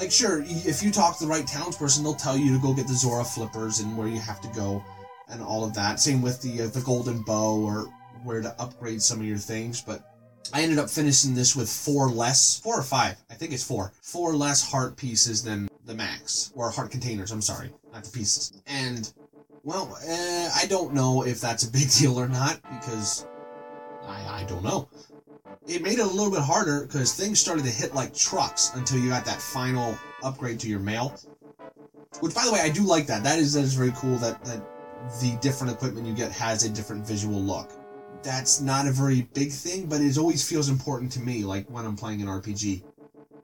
Like, 0.00 0.10
sure, 0.10 0.42
if 0.46 0.82
you 0.82 0.90
talk 0.90 1.18
to 1.18 1.24
the 1.24 1.30
right 1.30 1.44
townsperson, 1.44 2.02
they'll 2.02 2.14
tell 2.14 2.34
you 2.34 2.54
to 2.54 2.62
go 2.62 2.72
get 2.72 2.88
the 2.88 2.94
Zora 2.94 3.22
flippers 3.22 3.80
and 3.80 3.98
where 3.98 4.08
you 4.08 4.18
have 4.18 4.40
to 4.40 4.48
go 4.48 4.82
and 5.28 5.42
all 5.42 5.62
of 5.62 5.74
that. 5.74 6.00
Same 6.00 6.22
with 6.22 6.40
the 6.40 6.62
uh, 6.62 6.66
the 6.68 6.80
golden 6.80 7.22
bow 7.22 7.60
or 7.60 7.82
where 8.24 8.40
to 8.40 8.58
upgrade 8.58 9.02
some 9.02 9.20
of 9.20 9.26
your 9.26 9.36
things. 9.36 9.82
But 9.82 10.02
I 10.54 10.62
ended 10.62 10.78
up 10.78 10.88
finishing 10.88 11.34
this 11.34 11.54
with 11.54 11.68
four 11.68 12.08
less, 12.08 12.58
four 12.60 12.78
or 12.78 12.82
five. 12.82 13.16
I 13.30 13.34
think 13.34 13.52
it's 13.52 13.62
four, 13.62 13.92
four 14.00 14.34
less 14.34 14.62
heart 14.62 14.96
pieces 14.96 15.44
than 15.44 15.68
the 15.84 15.94
max 15.94 16.50
or 16.54 16.70
heart 16.70 16.90
containers. 16.90 17.30
I'm 17.30 17.42
sorry, 17.42 17.70
not 17.92 18.04
the 18.04 18.10
pieces. 18.10 18.54
And 18.66 19.12
well, 19.64 19.98
uh, 20.08 20.50
I 20.56 20.64
don't 20.66 20.94
know 20.94 21.26
if 21.26 21.42
that's 21.42 21.64
a 21.64 21.70
big 21.70 21.90
deal 21.98 22.18
or 22.18 22.26
not 22.26 22.58
because 22.62 23.26
I 24.06 24.40
I 24.40 24.44
don't 24.48 24.64
know. 24.64 24.88
It 25.70 25.82
made 25.82 26.00
it 26.00 26.04
a 26.04 26.04
little 26.04 26.32
bit 26.32 26.40
harder 26.40 26.84
because 26.84 27.14
things 27.14 27.38
started 27.38 27.64
to 27.64 27.70
hit 27.70 27.94
like 27.94 28.12
trucks 28.12 28.72
until 28.74 28.98
you 28.98 29.08
got 29.08 29.24
that 29.24 29.40
final 29.40 29.96
upgrade 30.24 30.58
to 30.60 30.68
your 30.68 30.80
mail. 30.80 31.14
Which, 32.18 32.34
by 32.34 32.44
the 32.44 32.52
way, 32.52 32.58
I 32.58 32.70
do 32.70 32.82
like 32.82 33.06
that. 33.06 33.22
That 33.22 33.38
is 33.38 33.52
that 33.52 33.62
is 33.62 33.74
very 33.74 33.92
cool. 33.94 34.16
That 34.16 34.44
that 34.46 34.60
the 35.20 35.38
different 35.40 35.72
equipment 35.72 36.08
you 36.08 36.12
get 36.12 36.32
has 36.32 36.64
a 36.64 36.68
different 36.68 37.06
visual 37.06 37.40
look. 37.40 37.70
That's 38.24 38.60
not 38.60 38.88
a 38.88 38.90
very 38.90 39.28
big 39.32 39.52
thing, 39.52 39.86
but 39.86 40.00
it 40.00 40.18
always 40.18 40.46
feels 40.46 40.68
important 40.68 41.12
to 41.12 41.20
me, 41.20 41.44
like 41.44 41.70
when 41.70 41.86
I'm 41.86 41.96
playing 41.96 42.20
an 42.20 42.26
RPG. 42.26 42.82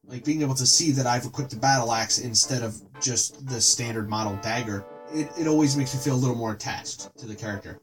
Like 0.09 0.25
being 0.25 0.43
able 0.43 0.57
to 0.57 0.67
see 0.67 0.91
that 0.93 1.07
I've 1.07 1.27
equipped 1.27 1.53
a 1.53 1.57
battle 1.57 1.93
axe 1.93 2.19
instead 2.19 2.63
of 2.63 2.75
just 3.01 3.47
the 3.47 3.61
standard 3.61 4.09
model 4.11 4.37
dagger, 4.43 4.85
it, 5.15 5.31
it 5.39 5.47
always 5.47 5.77
makes 5.77 5.95
me 5.95 6.01
feel 6.01 6.15
a 6.15 6.17
little 6.17 6.37
more 6.37 6.53
attached 6.53 7.17
to 7.19 7.27
the 7.27 7.37
character. 7.37 7.81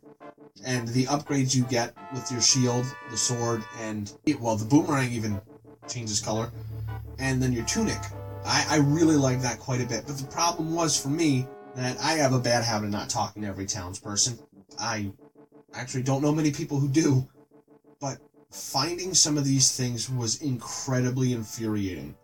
And 0.66 0.88
the 0.90 1.06
upgrades 1.06 1.56
you 1.56 1.64
get 1.66 1.96
with 2.14 2.32
your 2.32 2.42
shield, 2.42 2.86
the 3.10 3.18
sword, 3.18 3.64
and 3.80 4.14
well, 4.40 4.56
the 4.56 4.66
boomerang 4.66 5.12
even 5.12 5.42
changes 5.88 6.20
color, 6.20 6.52
and 7.20 7.42
then 7.42 7.52
your 7.52 7.66
tunic. 7.66 8.00
I, 8.46 8.66
I 8.70 8.78
really 8.78 9.16
like 9.16 9.42
that 9.42 9.60
quite 9.60 9.82
a 9.82 9.86
bit. 9.86 10.06
But 10.06 10.18
the 10.18 10.28
problem 10.28 10.74
was 10.74 11.00
for 11.00 11.10
me 11.10 11.48
that 11.76 12.00
I 12.00 12.14
have 12.14 12.34
a 12.34 12.40
bad 12.40 12.64
habit 12.64 12.86
of 12.86 12.92
not 12.92 13.10
talking 13.10 13.42
to 13.42 13.48
every 13.48 13.66
townsperson. 13.66 14.40
I 14.80 15.12
actually 15.74 16.04
don't 16.04 16.22
know 16.22 16.34
many 16.34 16.52
people 16.52 16.80
who 16.80 16.88
do, 16.88 17.28
but 18.00 18.20
finding 18.52 19.14
some 19.14 19.38
of 19.38 19.46
these 19.46 19.76
things 19.76 20.10
was 20.10 20.42
incredibly 20.42 21.34
infuriating. 21.34 22.16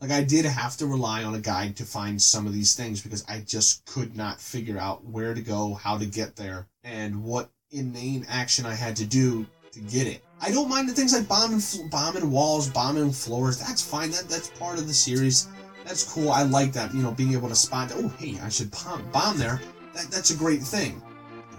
Like 0.00 0.10
I 0.10 0.22
did 0.22 0.44
have 0.44 0.76
to 0.78 0.86
rely 0.86 1.24
on 1.24 1.34
a 1.34 1.40
guide 1.40 1.76
to 1.76 1.84
find 1.84 2.20
some 2.20 2.46
of 2.46 2.52
these 2.52 2.74
things 2.74 3.00
because 3.00 3.24
I 3.28 3.40
just 3.40 3.84
could 3.86 4.16
not 4.16 4.40
figure 4.40 4.78
out 4.78 5.04
where 5.04 5.34
to 5.34 5.40
go, 5.40 5.74
how 5.74 5.98
to 5.98 6.06
get 6.06 6.36
there, 6.36 6.68
and 6.84 7.22
what 7.22 7.50
inane 7.78 8.26
action 8.28 8.66
I 8.66 8.74
had 8.74 8.96
to 8.96 9.04
do 9.04 9.46
to 9.72 9.80
get 9.80 10.06
it. 10.06 10.22
I 10.40 10.50
don't 10.50 10.68
mind 10.68 10.88
the 10.88 10.92
things 10.92 11.12
like 11.12 11.28
bombing, 11.28 11.60
bombing 11.90 12.30
walls, 12.30 12.68
bombing 12.68 13.12
floors. 13.12 13.58
That's 13.58 13.82
fine. 13.82 14.10
That 14.10 14.28
that's 14.28 14.50
part 14.50 14.78
of 14.78 14.86
the 14.86 14.94
series. 14.94 15.48
That's 15.84 16.04
cool. 16.04 16.30
I 16.30 16.42
like 16.42 16.72
that. 16.72 16.92
You 16.94 17.02
know, 17.02 17.12
being 17.12 17.32
able 17.32 17.48
to 17.48 17.54
spot. 17.54 17.92
Oh, 17.94 18.08
hey, 18.18 18.38
I 18.42 18.48
should 18.48 18.70
bomb, 18.70 19.08
bomb 19.12 19.38
there. 19.38 19.60
That, 19.94 20.10
that's 20.10 20.30
a 20.30 20.36
great 20.36 20.62
thing. 20.62 21.00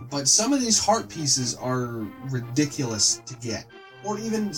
But 0.10 0.28
some 0.28 0.54
of 0.54 0.62
these 0.62 0.80
heart 0.80 1.10
pieces 1.10 1.56
are 1.56 2.06
ridiculous 2.30 3.22
to 3.26 3.36
get, 3.36 3.66
or 4.04 4.20
even 4.20 4.52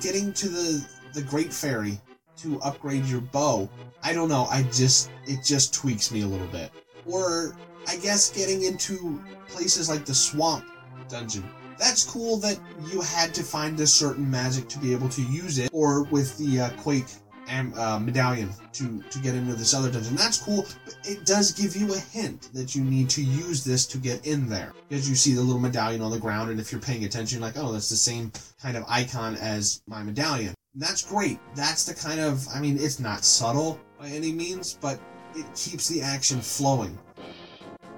getting 0.00 0.32
to 0.34 0.48
the 0.48 0.86
the 1.14 1.22
Great 1.22 1.52
Fairy 1.52 2.00
to 2.38 2.60
upgrade 2.60 3.04
your 3.06 3.20
bow. 3.20 3.68
I 4.02 4.12
don't 4.12 4.28
know. 4.28 4.46
I 4.50 4.62
just 4.64 5.10
it 5.26 5.44
just 5.44 5.74
tweaks 5.74 6.10
me 6.10 6.22
a 6.22 6.26
little 6.26 6.46
bit. 6.48 6.70
Or 7.06 7.56
I 7.88 7.96
guess 7.96 8.30
getting 8.30 8.62
into 8.62 9.22
places 9.48 9.88
like 9.88 10.04
the 10.04 10.14
swamp 10.14 10.64
dungeon. 11.08 11.44
That's 11.78 12.04
cool 12.04 12.36
that 12.38 12.58
you 12.90 13.00
had 13.00 13.34
to 13.34 13.42
find 13.42 13.78
a 13.80 13.86
certain 13.86 14.30
magic 14.30 14.68
to 14.68 14.78
be 14.78 14.92
able 14.92 15.08
to 15.10 15.22
use 15.22 15.58
it, 15.58 15.70
or 15.72 16.04
with 16.04 16.36
the 16.38 16.60
uh, 16.60 16.70
Quake 16.76 17.06
am, 17.48 17.74
uh, 17.74 17.98
medallion 17.98 18.50
to 18.72 19.02
to 19.10 19.18
get 19.18 19.34
into 19.34 19.54
this 19.54 19.74
other 19.74 19.90
dungeon. 19.90 20.16
That's 20.16 20.38
cool, 20.38 20.66
but 20.84 20.96
it 21.04 21.26
does 21.26 21.52
give 21.52 21.76
you 21.76 21.94
a 21.94 21.98
hint 21.98 22.50
that 22.54 22.74
you 22.74 22.84
need 22.84 23.10
to 23.10 23.22
use 23.22 23.64
this 23.64 23.86
to 23.88 23.98
get 23.98 24.26
in 24.26 24.48
there 24.48 24.72
because 24.88 25.08
you 25.08 25.14
see 25.14 25.34
the 25.34 25.42
little 25.42 25.60
medallion 25.60 26.00
on 26.00 26.10
the 26.10 26.18
ground, 26.18 26.50
and 26.50 26.60
if 26.60 26.70
you're 26.70 26.80
paying 26.80 27.04
attention, 27.04 27.40
like, 27.40 27.56
oh, 27.56 27.72
that's 27.72 27.88
the 27.88 27.96
same 27.96 28.32
kind 28.62 28.76
of 28.76 28.84
icon 28.88 29.36
as 29.36 29.82
my 29.86 30.02
medallion. 30.02 30.54
That's 30.76 31.02
great. 31.02 31.38
That's 31.54 31.84
the 31.84 31.94
kind 31.94 32.20
of 32.20 32.46
I 32.54 32.60
mean, 32.60 32.78
it's 32.78 33.00
not 33.00 33.24
subtle 33.24 33.80
by 33.98 34.08
any 34.08 34.32
means, 34.32 34.78
but 34.80 35.00
it 35.34 35.46
keeps 35.54 35.88
the 35.88 36.02
action 36.02 36.40
flowing. 36.40 36.96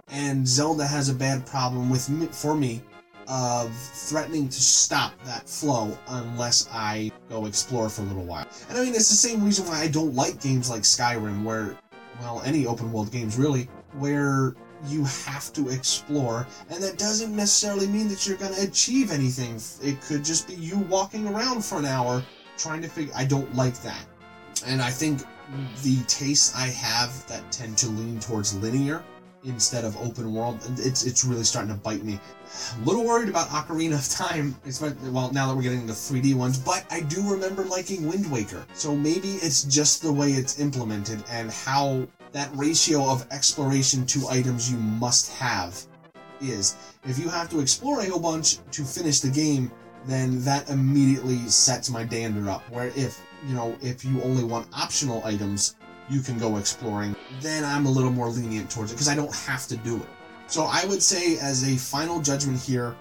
And 0.09 0.47
Zelda 0.47 0.87
has 0.87 1.09
a 1.09 1.15
bad 1.15 1.45
problem 1.47 1.91
with 1.91 2.35
for 2.35 2.55
me 2.55 2.83
of 3.29 3.75
threatening 3.75 4.49
to 4.49 4.61
stop 4.61 5.13
that 5.25 5.49
flow 5.49 5.97
unless 6.09 6.69
I 6.73 7.11
go 7.29 7.47
explore 7.47 7.89
for 7.89 8.03
a 8.03 8.05
little 8.05 8.25
while. 8.25 8.47
And 8.69 8.79
I 8.79 8.85
mean, 8.85 8.95
it's 8.95 9.09
the 9.09 9.17
same 9.17 9.45
reason 9.45 9.67
why 9.67 9.81
I 9.81 9.89
don't 9.89 10.15
like 10.15 10.41
games 10.41 10.71
like 10.71 10.83
Skyrim, 10.83 11.43
where, 11.43 11.77
well, 12.21 12.43
any 12.45 12.67
open 12.67 12.93
world 12.93 13.11
games 13.11 13.37
really, 13.37 13.69
where 13.99 14.55
you 14.87 15.05
have 15.05 15.53
to 15.55 15.71
explore, 15.71 16.47
and 16.71 16.83
that 16.83 16.99
doesn't 16.99 17.35
necessarily 17.35 17.87
mean 17.87 18.09
that 18.09 18.27
you're 18.27 18.37
going 18.37 18.55
to 18.55 18.63
achieve 18.63 19.11
anything. 19.11 19.61
It 19.83 20.01
could 20.03 20.25
just 20.25 20.47
be 20.47 20.55
you 20.55 20.79
walking 20.79 21.27
around 21.27 21.65
for 21.65 21.79
an 21.79 21.87
hour 21.87 22.23
trying 22.59 22.83
to 22.83 22.89
figure. 22.89 23.13
I 23.17 23.25
don't 23.25 23.53
like 23.55 23.81
that. 23.83 24.07
And 24.67 24.81
I 24.81 24.91
think 24.91 25.23
the 25.83 26.03
tastes 26.07 26.55
I 26.55 26.67
have 26.67 27.27
that 27.29 27.51
tend 27.51 27.79
to 27.79 27.89
lean 27.89 28.21
towards 28.21 28.55
linear 28.59 29.03
instead 29.47 29.85
of 29.85 29.97
open 29.99 30.35
world, 30.35 30.59
it's 30.79 31.05
it's 31.05 31.25
really 31.25 31.45
starting 31.45 31.73
to 31.73 31.81
bite 31.81 32.05
me. 32.05 32.19
A 32.81 32.85
little 32.85 33.05
worried 33.05 33.29
about 33.29 33.49
Ocarina 33.49 33.95
of 33.95 34.09
Time, 34.09 34.57
well, 35.13 35.33
now 35.33 35.49
that 35.49 35.57
we're 35.57 35.63
getting 35.63 35.87
the 35.87 35.93
3D 35.93 36.35
ones, 36.35 36.59
but 36.59 36.85
I 36.91 37.01
do 37.01 37.23
remember 37.31 37.65
liking 37.65 38.07
Wind 38.07 38.31
Waker. 38.31 38.65
So 38.75 38.95
maybe 38.95 39.35
it's 39.35 39.65
just 39.65 40.03
the 40.03 40.13
way 40.13 40.33
it's 40.33 40.59
implemented 40.61 41.23
and 41.31 41.51
how 41.51 42.07
that 42.33 42.51
ratio 42.55 43.09
of 43.09 43.27
exploration 43.31 44.05
to 44.07 44.29
items 44.29 44.71
you 44.71 44.79
must 44.79 45.33
have 45.33 45.81
is. 46.41 46.77
If 47.05 47.19
you 47.19 47.29
have 47.29 47.49
to 47.51 47.61
explore 47.61 48.01
a 48.01 48.07
whole 48.07 48.21
bunch 48.21 48.59
to 48.73 48.85
finish 48.85 49.21
the 49.21 49.31
game, 49.31 49.71
then 50.07 50.43
that 50.45 50.69
immediately 50.71 51.39
sets 51.49 51.91
my 51.91 52.05
dander 52.05 52.49
up. 52.51 52.63
Where 52.71 52.89
if, 52.97 53.21
you 53.47 53.55
know, 53.55 53.77
if 53.81 54.05
you 54.05 54.23
only 54.23 54.45
want 54.45 54.69
optional 54.73 55.23
items, 55.25 55.77
you 56.09 56.21
can 56.21 56.39
go 56.39 56.57
exploring, 56.57 57.17
then 57.41 57.65
I'm 57.65 57.87
a 57.87 57.91
little 57.91 58.11
more 58.11 58.29
lenient 58.29 58.71
towards 58.71 58.93
it 58.93 58.95
because 58.95 59.09
I 59.09 59.15
don't 59.15 59.35
have 59.35 59.67
to 59.69 59.77
do 59.79 59.97
it. 59.97 60.09
So 60.47 60.65
I 60.65 60.85
would 60.87 61.03
say, 61.03 61.39
as 61.39 61.65
a 61.65 61.77
final 61.77 62.21
judgment 62.21 62.61
here, 62.61 62.95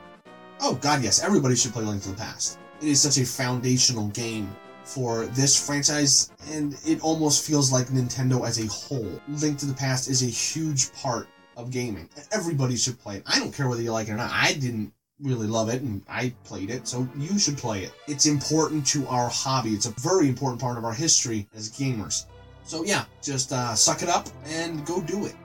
oh 0.61 0.75
god, 0.75 1.03
yes, 1.03 1.23
everybody 1.23 1.55
should 1.55 1.73
play 1.73 1.83
Link 1.83 2.01
to 2.03 2.09
the 2.09 2.15
Past. 2.15 2.59
It 2.81 2.87
is 2.87 3.01
such 3.01 3.17
a 3.17 3.25
foundational 3.25 4.07
game 4.09 4.53
for 4.83 5.25
this 5.27 5.63
franchise, 5.63 6.31
and 6.51 6.75
it 6.85 7.01
almost 7.01 7.45
feels 7.45 7.71
like 7.71 7.87
Nintendo 7.87 8.47
as 8.47 8.59
a 8.59 8.67
whole. 8.67 9.21
Link 9.27 9.59
to 9.59 9.65
the 9.65 9.73
Past 9.73 10.09
is 10.09 10.23
a 10.23 10.27
huge 10.27 10.91
part 10.93 11.27
of 11.57 11.71
gaming. 11.71 12.09
Everybody 12.31 12.75
should 12.75 12.99
play 12.99 13.17
it. 13.17 13.23
I 13.25 13.39
don't 13.39 13.53
care 13.53 13.69
whether 13.69 13.81
you 13.81 13.91
like 13.91 14.07
it 14.07 14.11
or 14.11 14.17
not. 14.17 14.31
I 14.31 14.53
didn't 14.53 14.91
really 15.21 15.47
love 15.47 15.69
it 15.69 15.81
and 15.81 16.01
I 16.09 16.33
played 16.43 16.69
it, 16.69 16.87
so 16.87 17.07
you 17.17 17.39
should 17.39 17.57
play 17.57 17.83
it. 17.83 17.93
It's 18.07 18.25
important 18.25 18.85
to 18.87 19.07
our 19.07 19.29
hobby. 19.29 19.69
It's 19.69 19.85
a 19.85 19.91
very 20.01 20.27
important 20.27 20.61
part 20.61 20.77
of 20.77 20.83
our 20.83 20.93
history 20.93 21.47
as 21.55 21.71
gamers. 21.71 22.25
So 22.65 22.83
yeah, 22.83 23.05
just 23.21 23.53
uh, 23.53 23.75
suck 23.75 24.01
it 24.01 24.09
up 24.09 24.27
and 24.47 24.85
go 24.85 25.01
do 25.01 25.25
it. 25.25 25.35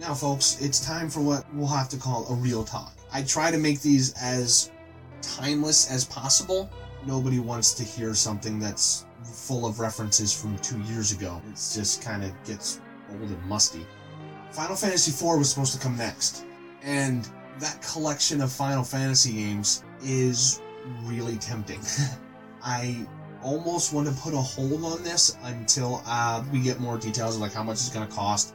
Now, 0.00 0.14
folks, 0.14 0.60
it's 0.60 0.84
time 0.84 1.08
for 1.08 1.20
what 1.20 1.46
we'll 1.54 1.68
have 1.68 1.88
to 1.90 1.96
call 1.96 2.26
a 2.28 2.34
real 2.34 2.64
talk. 2.64 2.92
I 3.12 3.22
try 3.22 3.50
to 3.50 3.56
make 3.56 3.80
these 3.80 4.12
as 4.20 4.70
timeless 5.22 5.90
as 5.90 6.04
possible. 6.04 6.68
Nobody 7.06 7.38
wants 7.38 7.72
to 7.74 7.84
hear 7.84 8.14
something 8.14 8.58
that's 8.58 9.06
full 9.24 9.64
of 9.64 9.80
references 9.80 10.38
from 10.38 10.58
two 10.58 10.80
years 10.82 11.12
ago. 11.12 11.40
It 11.48 11.52
just 11.52 12.02
kind 12.02 12.24
of 12.24 12.32
gets 12.44 12.80
old 13.10 13.22
and 13.22 13.42
musty. 13.44 13.86
Final 14.50 14.76
Fantasy 14.76 15.12
IV 15.12 15.38
was 15.38 15.50
supposed 15.50 15.72
to 15.74 15.78
come 15.78 15.96
next, 15.96 16.44
and 16.82 17.28
that 17.60 17.80
collection 17.80 18.40
of 18.40 18.50
Final 18.52 18.82
Fantasy 18.82 19.34
games 19.34 19.84
is 20.02 20.60
really 21.04 21.36
tempting. 21.36 21.80
I 22.62 23.06
almost 23.46 23.92
want 23.92 24.08
to 24.08 24.14
put 24.14 24.34
a 24.34 24.38
hold 24.38 24.84
on 24.84 25.02
this 25.04 25.36
until 25.44 26.02
uh, 26.04 26.42
we 26.52 26.60
get 26.60 26.80
more 26.80 26.98
details 26.98 27.36
of 27.36 27.40
like 27.40 27.52
how 27.52 27.62
much 27.62 27.76
it's 27.76 27.88
going 27.88 28.06
to 28.06 28.12
cost 28.12 28.54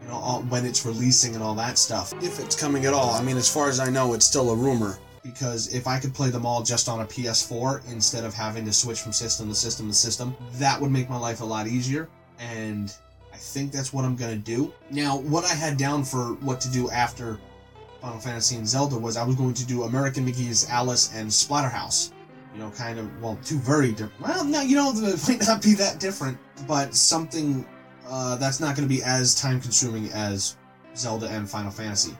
you 0.00 0.08
know, 0.08 0.14
all, 0.14 0.42
when 0.42 0.64
it's 0.64 0.86
releasing 0.86 1.34
and 1.34 1.42
all 1.42 1.54
that 1.56 1.78
stuff. 1.78 2.14
If 2.22 2.38
it's 2.38 2.54
coming 2.54 2.84
at 2.86 2.94
all. 2.94 3.10
I 3.14 3.22
mean, 3.22 3.36
as 3.36 3.52
far 3.52 3.68
as 3.68 3.80
I 3.80 3.90
know, 3.90 4.14
it's 4.14 4.24
still 4.24 4.50
a 4.50 4.56
rumor. 4.56 4.98
Because 5.22 5.74
if 5.74 5.86
I 5.86 5.98
could 5.98 6.12
play 6.12 6.28
them 6.28 6.44
all 6.44 6.62
just 6.62 6.86
on 6.86 7.00
a 7.00 7.06
PS4 7.06 7.90
instead 7.90 8.24
of 8.24 8.34
having 8.34 8.66
to 8.66 8.72
switch 8.72 9.00
from 9.00 9.12
system 9.12 9.48
to 9.48 9.54
system 9.54 9.88
to 9.88 9.94
system, 9.94 10.36
that 10.54 10.78
would 10.78 10.90
make 10.90 11.08
my 11.08 11.16
life 11.16 11.40
a 11.40 11.44
lot 11.44 11.66
easier. 11.66 12.10
And 12.38 12.94
I 13.32 13.38
think 13.38 13.72
that's 13.72 13.90
what 13.90 14.04
I'm 14.04 14.16
going 14.16 14.32
to 14.32 14.38
do. 14.38 14.70
Now, 14.90 15.16
what 15.16 15.46
I 15.46 15.54
had 15.54 15.78
down 15.78 16.04
for 16.04 16.34
what 16.34 16.60
to 16.60 16.70
do 16.70 16.90
after 16.90 17.40
Final 18.02 18.18
Fantasy 18.18 18.56
and 18.56 18.68
Zelda 18.68 18.98
was 18.98 19.16
I 19.16 19.24
was 19.24 19.34
going 19.34 19.54
to 19.54 19.66
do 19.66 19.84
American 19.84 20.26
McGee's 20.26 20.68
Alice 20.68 21.10
and 21.14 21.30
Splatterhouse. 21.30 22.12
You 22.54 22.60
know, 22.60 22.70
kind 22.70 22.98
of, 22.98 23.20
well, 23.20 23.38
two 23.44 23.58
very 23.58 23.90
different. 23.90 24.20
Well, 24.20 24.44
no, 24.44 24.60
you 24.62 24.76
know, 24.76 24.92
it 24.94 25.28
might 25.28 25.46
not 25.46 25.62
be 25.62 25.74
that 25.74 25.98
different, 25.98 26.38
but 26.66 26.94
something 26.94 27.66
uh, 28.08 28.36
that's 28.36 28.60
not 28.60 28.76
going 28.76 28.88
to 28.88 28.94
be 28.94 29.02
as 29.02 29.34
time 29.34 29.60
consuming 29.60 30.10
as 30.12 30.56
Zelda 30.96 31.28
and 31.28 31.50
Final 31.50 31.72
Fantasy. 31.72 32.16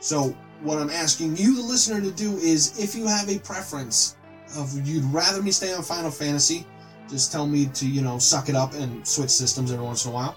So, 0.00 0.34
what 0.62 0.78
I'm 0.78 0.90
asking 0.90 1.36
you, 1.36 1.56
the 1.56 1.62
listener, 1.62 2.00
to 2.00 2.10
do 2.10 2.36
is 2.36 2.78
if 2.78 2.94
you 2.94 3.06
have 3.06 3.28
a 3.28 3.38
preference 3.40 4.16
of 4.56 4.86
you'd 4.86 5.04
rather 5.04 5.42
me 5.42 5.50
stay 5.50 5.72
on 5.74 5.82
Final 5.82 6.10
Fantasy, 6.10 6.66
just 7.08 7.30
tell 7.30 7.46
me 7.46 7.66
to, 7.74 7.86
you 7.86 8.00
know, 8.00 8.18
suck 8.18 8.48
it 8.48 8.54
up 8.54 8.72
and 8.74 9.06
switch 9.06 9.30
systems 9.30 9.70
every 9.72 9.84
once 9.84 10.06
in 10.06 10.12
a 10.12 10.14
while. 10.14 10.36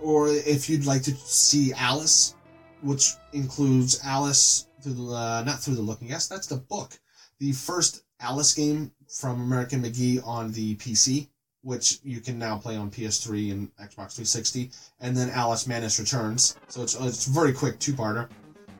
Or 0.00 0.28
if 0.28 0.68
you'd 0.68 0.86
like 0.86 1.02
to 1.02 1.14
see 1.14 1.72
Alice, 1.72 2.36
which 2.82 3.12
includes 3.32 4.00
Alice 4.04 4.68
through 4.82 4.94
the 4.94 5.12
uh, 5.12 5.42
not 5.44 5.60
through 5.60 5.74
the 5.74 5.82
Looking 5.82 6.08
Glass. 6.08 6.28
That's 6.28 6.46
the 6.46 6.56
book. 6.56 6.98
The 7.38 7.52
first 7.52 8.04
Alice 8.20 8.54
game 8.54 8.92
from 9.08 9.40
American 9.40 9.82
McGee 9.82 10.26
on 10.26 10.52
the 10.52 10.76
PC, 10.76 11.28
which 11.62 11.98
you 12.04 12.20
can 12.20 12.38
now 12.38 12.56
play 12.56 12.76
on 12.76 12.90
PS3 12.90 13.52
and 13.52 13.76
Xbox 13.76 14.14
360, 14.14 14.70
and 15.00 15.16
then 15.16 15.30
Alice 15.30 15.66
Madness 15.66 15.98
Returns. 15.98 16.56
So 16.68 16.82
it's 16.82 16.94
it's 16.94 17.26
a 17.26 17.30
very 17.30 17.52
quick 17.52 17.78
two-parter. 17.78 18.28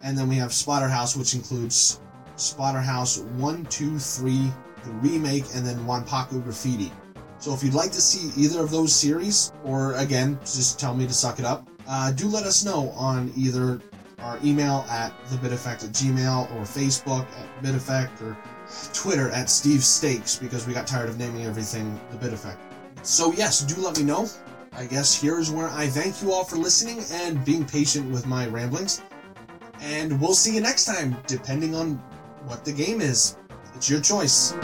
And 0.03 0.17
then 0.17 0.29
we 0.29 0.37
have 0.37 0.51
Splatterhouse, 0.51 1.17
which 1.17 1.35
includes 1.35 2.01
Splatterhouse 2.37 3.23
1, 3.33 3.67
2, 3.67 3.99
3, 3.99 4.53
the 4.85 4.91
remake, 4.93 5.45
and 5.55 5.67
then 5.67 5.77
Wanpaku 5.85 6.43
Graffiti. 6.43 6.91
So 7.39 7.53
if 7.53 7.63
you'd 7.63 7.75
like 7.75 7.93
to 7.93 8.01
see 8.01 8.31
either 8.41 8.61
of 8.61 8.71
those 8.71 8.95
series, 8.95 9.53
or 9.65 9.95
again, 9.95 10.39
just 10.41 10.81
tell 10.81 10.95
me 10.95 11.07
to 11.07 11.13
suck 11.13 11.39
it 11.39 11.45
up, 11.45 11.69
uh, 11.87 12.13
do 12.13 12.29
let 12.29 12.45
us 12.45 12.65
know 12.65 12.91
on 12.91 13.33
either 13.37 13.81
our 14.21 14.39
email 14.45 14.85
at 14.89 15.13
thebiteffect 15.27 15.85
at 15.85 15.91
gmail 15.93 16.51
or 16.55 16.63
Facebook 16.63 17.27
at 17.39 17.63
biteffect 17.63 18.21
or 18.23 18.37
Twitter 18.93 19.31
at 19.31 19.51
Steve 19.51 19.85
Stakes 19.85 20.37
because 20.37 20.67
we 20.67 20.75
got 20.75 20.87
tired 20.87 21.09
of 21.09 21.19
naming 21.19 21.45
everything 21.45 21.99
the 22.11 22.17
bit 22.17 22.33
effect. 22.33 22.59
So 23.03 23.33
yes, 23.33 23.61
do 23.61 23.81
let 23.81 23.99
me 23.99 24.05
know. 24.05 24.29
I 24.73 24.87
guess 24.87 25.21
here's 25.21 25.51
where 25.51 25.69
I 25.69 25.89
thank 25.89 26.23
you 26.23 26.33
all 26.33 26.45
for 26.45 26.57
listening 26.57 27.05
and 27.13 27.45
being 27.45 27.65
patient 27.65 28.11
with 28.11 28.27
my 28.27 28.47
ramblings. 28.47 29.03
And 29.81 30.21
we'll 30.21 30.35
see 30.35 30.55
you 30.55 30.61
next 30.61 30.85
time, 30.85 31.17
depending 31.27 31.75
on 31.75 31.95
what 32.47 32.65
the 32.65 32.73
game 32.73 33.01
is. 33.01 33.37
It's 33.75 33.89
your 33.89 34.01
choice. 34.01 34.55